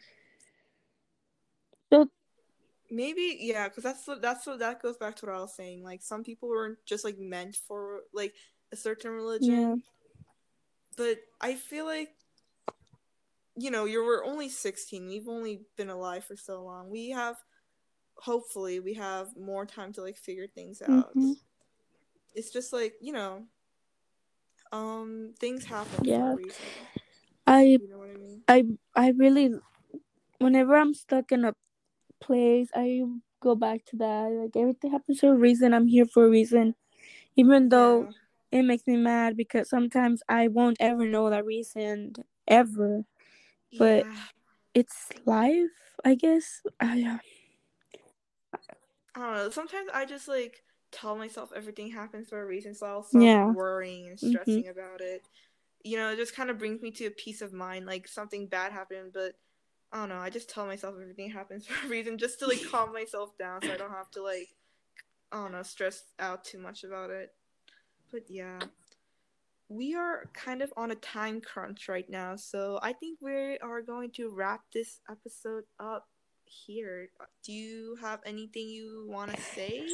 maybe 2.93 3.37
yeah 3.41 3.67
because 3.67 3.83
that's 3.83 4.05
what 4.07 4.21
that's 4.21 4.45
what 4.45 4.59
that 4.59 4.81
goes 4.81 4.97
back 4.97 5.15
to 5.15 5.25
what 5.25 5.35
i 5.35 5.39
was 5.39 5.55
saying 5.55 5.83
like 5.83 6.01
some 6.01 6.23
people 6.23 6.47
weren't 6.47 6.77
just 6.85 7.03
like 7.03 7.17
meant 7.17 7.55
for 7.67 8.01
like 8.13 8.35
a 8.71 8.75
certain 8.75 9.11
religion 9.11 9.49
Yeah. 9.55 9.75
but 10.95 11.17
i 11.41 11.55
feel 11.55 11.85
like 11.85 12.11
you 13.57 13.71
know 13.71 13.85
you're 13.85 14.05
we're 14.05 14.25
only 14.25 14.49
16 14.49 15.07
we've 15.07 15.27
only 15.27 15.61
been 15.77 15.89
alive 15.89 16.23
for 16.23 16.35
so 16.35 16.63
long 16.63 16.89
we 16.89 17.09
have 17.09 17.37
hopefully 18.17 18.79
we 18.79 18.93
have 18.93 19.35
more 19.37 19.65
time 19.65 19.93
to 19.93 20.01
like 20.01 20.17
figure 20.17 20.47
things 20.47 20.81
out 20.81 21.15
Mhm. 21.15 21.33
it's 22.33 22.51
just 22.51 22.73
like 22.73 22.93
you 23.01 23.13
know 23.13 23.43
um 24.71 25.33
things 25.39 25.65
happen 25.65 26.05
for 26.05 26.27
Yeah. 26.27 26.31
a 26.31 26.35
reason 26.35 26.87
I 27.47 27.79
you 27.79 27.87
know 27.87 28.03
i 28.03 28.07
mean 28.07 28.43
I 28.47 28.65
I 28.95 29.09
really 29.11 29.51
whenever 30.39 30.75
I'm 30.75 30.93
stuck 30.93 31.31
in 31.31 31.45
a 31.45 31.53
place, 32.21 32.69
I 32.75 33.03
go 33.41 33.55
back 33.55 33.85
to 33.87 33.97
that. 33.97 34.31
Like 34.31 34.55
everything 34.55 34.91
happens 34.91 35.19
for 35.21 35.33
a 35.33 35.37
reason. 35.37 35.73
I'm 35.73 35.87
here 35.87 36.05
for 36.05 36.25
a 36.25 36.29
reason. 36.29 36.75
Even 37.35 37.69
though 37.69 38.07
yeah 38.07 38.11
it 38.51 38.63
makes 38.63 38.87
me 38.87 38.97
mad 38.97 39.37
because 39.37 39.69
sometimes 39.69 40.23
I 40.29 40.47
won't 40.47 40.77
ever 40.79 41.05
know 41.05 41.29
that 41.29 41.45
reason 41.45 42.13
ever. 42.47 43.05
But 43.77 44.05
yeah 44.05 44.23
it's 44.73 45.09
life, 45.25 45.69
I 46.05 46.15
guess. 46.15 46.62
I, 46.79 46.95
yeah. 46.95 47.19
I 49.15 49.19
don't 49.19 49.33
know. 49.36 49.49
Sometimes 49.49 49.89
I 49.93 50.05
just 50.05 50.27
like 50.27 50.63
tell 50.91 51.15
myself 51.15 51.51
everything 51.55 51.91
happens 51.91 52.29
for 52.29 52.41
a 52.41 52.45
reason, 52.45 52.73
so 52.75 52.88
I'll 52.88 53.03
stop 53.03 53.21
Yeah. 53.21 53.53
worrying 53.53 54.07
and 54.09 54.19
Mhm. 54.21 54.29
stressing 54.29 54.67
about 54.69 55.01
it. 55.01 55.27
You 55.83 55.97
know, 55.97 56.12
it 56.12 56.17
just 56.17 56.36
kind 56.36 56.49
of 56.49 56.57
brings 56.59 56.81
me 56.81 56.91
to 56.91 57.07
a 57.07 57.12
peace 57.12 57.41
of 57.41 57.53
mind. 57.53 57.86
Like 57.86 58.07
something 58.07 58.47
bad 58.47 58.71
happened, 58.71 59.12
but 59.13 59.36
I 59.91 59.97
don't 59.99 60.09
know. 60.09 60.17
I 60.19 60.29
just 60.29 60.49
tell 60.49 60.65
myself 60.65 60.95
everything 61.01 61.31
happens 61.31 61.65
for 61.67 61.86
a 61.86 61.89
reason, 61.89 62.17
just 62.17 62.39
to 62.39 62.47
like 62.47 62.63
calm 62.63 62.93
myself 62.93 63.38
down, 63.38 63.62
so 63.63 63.73
I 63.73 63.77
don't 63.77 63.91
have 63.91 64.12
to 64.12 64.23
like 64.23 64.49
I 65.31 65.38
don't 65.43 65.51
know 65.53 65.63
stress 65.63 66.03
out 66.19 66.43
too 66.45 66.59
much 66.59 66.83
about 66.83 67.09
it. 67.12 67.31
But 68.12 68.23
yeah, 68.29 68.59
we 69.73 69.95
are 69.95 70.29
kind 70.33 70.62
of 70.62 70.71
on 70.77 70.91
a 70.91 70.95
time 70.95 71.41
crunch 71.41 71.89
right 71.89 72.07
now, 72.09 72.36
so 72.36 72.79
I 72.83 72.93
think 72.93 73.17
we 73.21 73.57
are 73.57 73.81
going 73.81 74.12
to 74.12 74.29
wrap 74.29 74.62
this 74.71 74.99
episode 75.09 75.63
up 75.79 76.07
here. 76.45 77.09
Do 77.43 77.51
you 77.51 77.97
have 77.99 78.19
anything 78.25 78.69
you 78.69 79.07
want 79.09 79.33
to 79.33 79.41
say? 79.41 79.88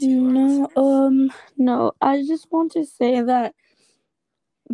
No, 0.00 0.68
um, 0.76 1.32
no. 1.56 1.92
I 2.00 2.22
just 2.22 2.52
want 2.52 2.72
to 2.72 2.86
say 2.86 3.20
that 3.20 3.54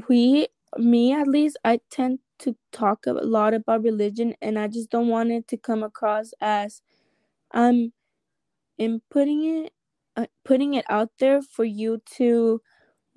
we, 0.09 0.49
me 0.77 1.15
at 1.15 1.27
least, 1.27 1.57
I 1.65 1.81
tend 1.91 2.19
to 2.41 2.57
talk 2.73 3.07
a 3.07 3.13
lot 3.13 3.55
about 3.55 3.83
religion, 3.83 4.35
and 4.43 4.59
I 4.59 4.69
just 4.69 4.91
don't 4.91 5.09
want 5.09 5.31
it 5.31 5.49
to 5.49 5.57
come 5.57 5.83
across 5.83 6.33
as 6.43 6.83
I'm 7.53 7.95
inputting 8.79 9.65
it, 9.65 9.73
uh, 10.15 10.27
putting 10.45 10.75
it 10.75 10.85
out 10.91 11.11
there 11.19 11.41
for 11.41 11.65
you 11.65 12.03
to 12.17 12.61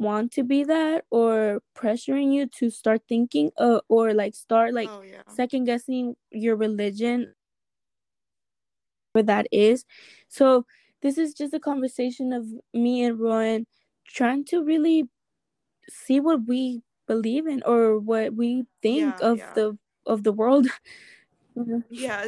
want 0.01 0.31
to 0.31 0.43
be 0.43 0.63
that 0.63 1.05
or 1.11 1.61
pressuring 1.77 2.33
you 2.33 2.47
to 2.47 2.69
start 2.69 3.01
thinking 3.07 3.51
uh, 3.57 3.79
or 3.87 4.13
like 4.13 4.33
start 4.33 4.73
like 4.73 4.89
oh, 4.89 5.01
yeah. 5.01 5.21
second 5.27 5.65
guessing 5.65 6.15
your 6.31 6.55
religion 6.55 7.33
where 9.13 9.23
that 9.23 9.47
is 9.51 9.85
so 10.27 10.65
this 11.01 11.17
is 11.17 11.33
just 11.33 11.53
a 11.53 11.59
conversation 11.59 12.33
of 12.33 12.45
me 12.73 13.03
and 13.03 13.19
Rowan 13.19 13.67
trying 14.07 14.45
to 14.45 14.63
really 14.63 15.07
see 15.89 16.19
what 16.19 16.47
we 16.47 16.81
believe 17.07 17.47
in 17.47 17.61
or 17.65 17.99
what 17.99 18.33
we 18.33 18.65
think 18.81 19.13
Yeah, 19.19 19.27
of 19.29 19.37
yeah. 19.37 19.53
the 19.53 19.77
of 20.05 20.23
the 20.23 20.31
world 20.31 20.67
yeah 21.89 22.27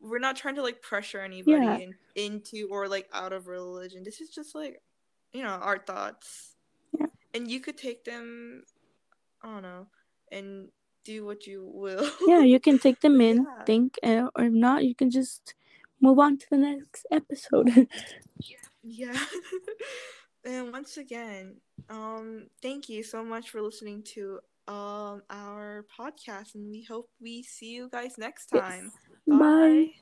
we're 0.00 0.18
not 0.18 0.36
trying 0.36 0.56
to 0.56 0.62
like 0.62 0.82
pressure 0.82 1.20
anybody 1.20 1.84
in, 1.84 1.94
into 2.14 2.68
or 2.70 2.88
like 2.88 3.08
out 3.12 3.32
of 3.32 3.46
religion 3.46 4.02
this 4.04 4.20
is 4.20 4.30
just 4.30 4.54
like 4.54 4.82
you 5.32 5.42
know 5.42 5.50
our 5.50 5.78
thoughts. 5.78 6.55
And 7.36 7.50
you 7.50 7.60
could 7.60 7.78
take 7.78 8.04
them 8.04 8.64
i 9.42 9.48
don't 9.48 9.62
know 9.62 9.86
and 10.32 10.68
do 11.04 11.24
what 11.26 11.46
you 11.46 11.70
will 11.74 12.08
yeah 12.26 12.42
you 12.42 12.60
can 12.60 12.78
take 12.78 13.00
them 13.00 13.20
in 13.20 13.46
Yeah. 13.46 13.64
think 13.66 13.98
uh, 14.02 14.28
or 14.36 14.44
if 14.44 14.52
not 14.52 14.84
you 14.84 14.94
can 14.94 15.10
just 15.10 15.54
move 16.00 16.18
on 16.18 16.38
to 16.38 16.46
the 16.50 16.58
next 16.58 17.06
episode 17.12 17.88
yeah 18.82 19.16
and 20.44 20.72
once 20.72 20.96
again 20.96 21.56
um 21.90 22.46
thank 22.62 22.88
you 22.88 23.02
so 23.02 23.24
much 23.24 23.50
for 23.50 23.62
listening 23.62 24.02
to 24.02 24.38
um 24.68 25.22
our 25.30 25.84
podcast 25.98 26.54
and 26.54 26.70
we 26.70 26.82
hope 26.84 27.08
we 27.20 27.42
see 27.42 27.72
you 27.72 27.88
guys 27.92 28.14
next 28.18 28.46
Yes. 28.52 28.64
time 28.66 28.92
Bye. 29.26 29.92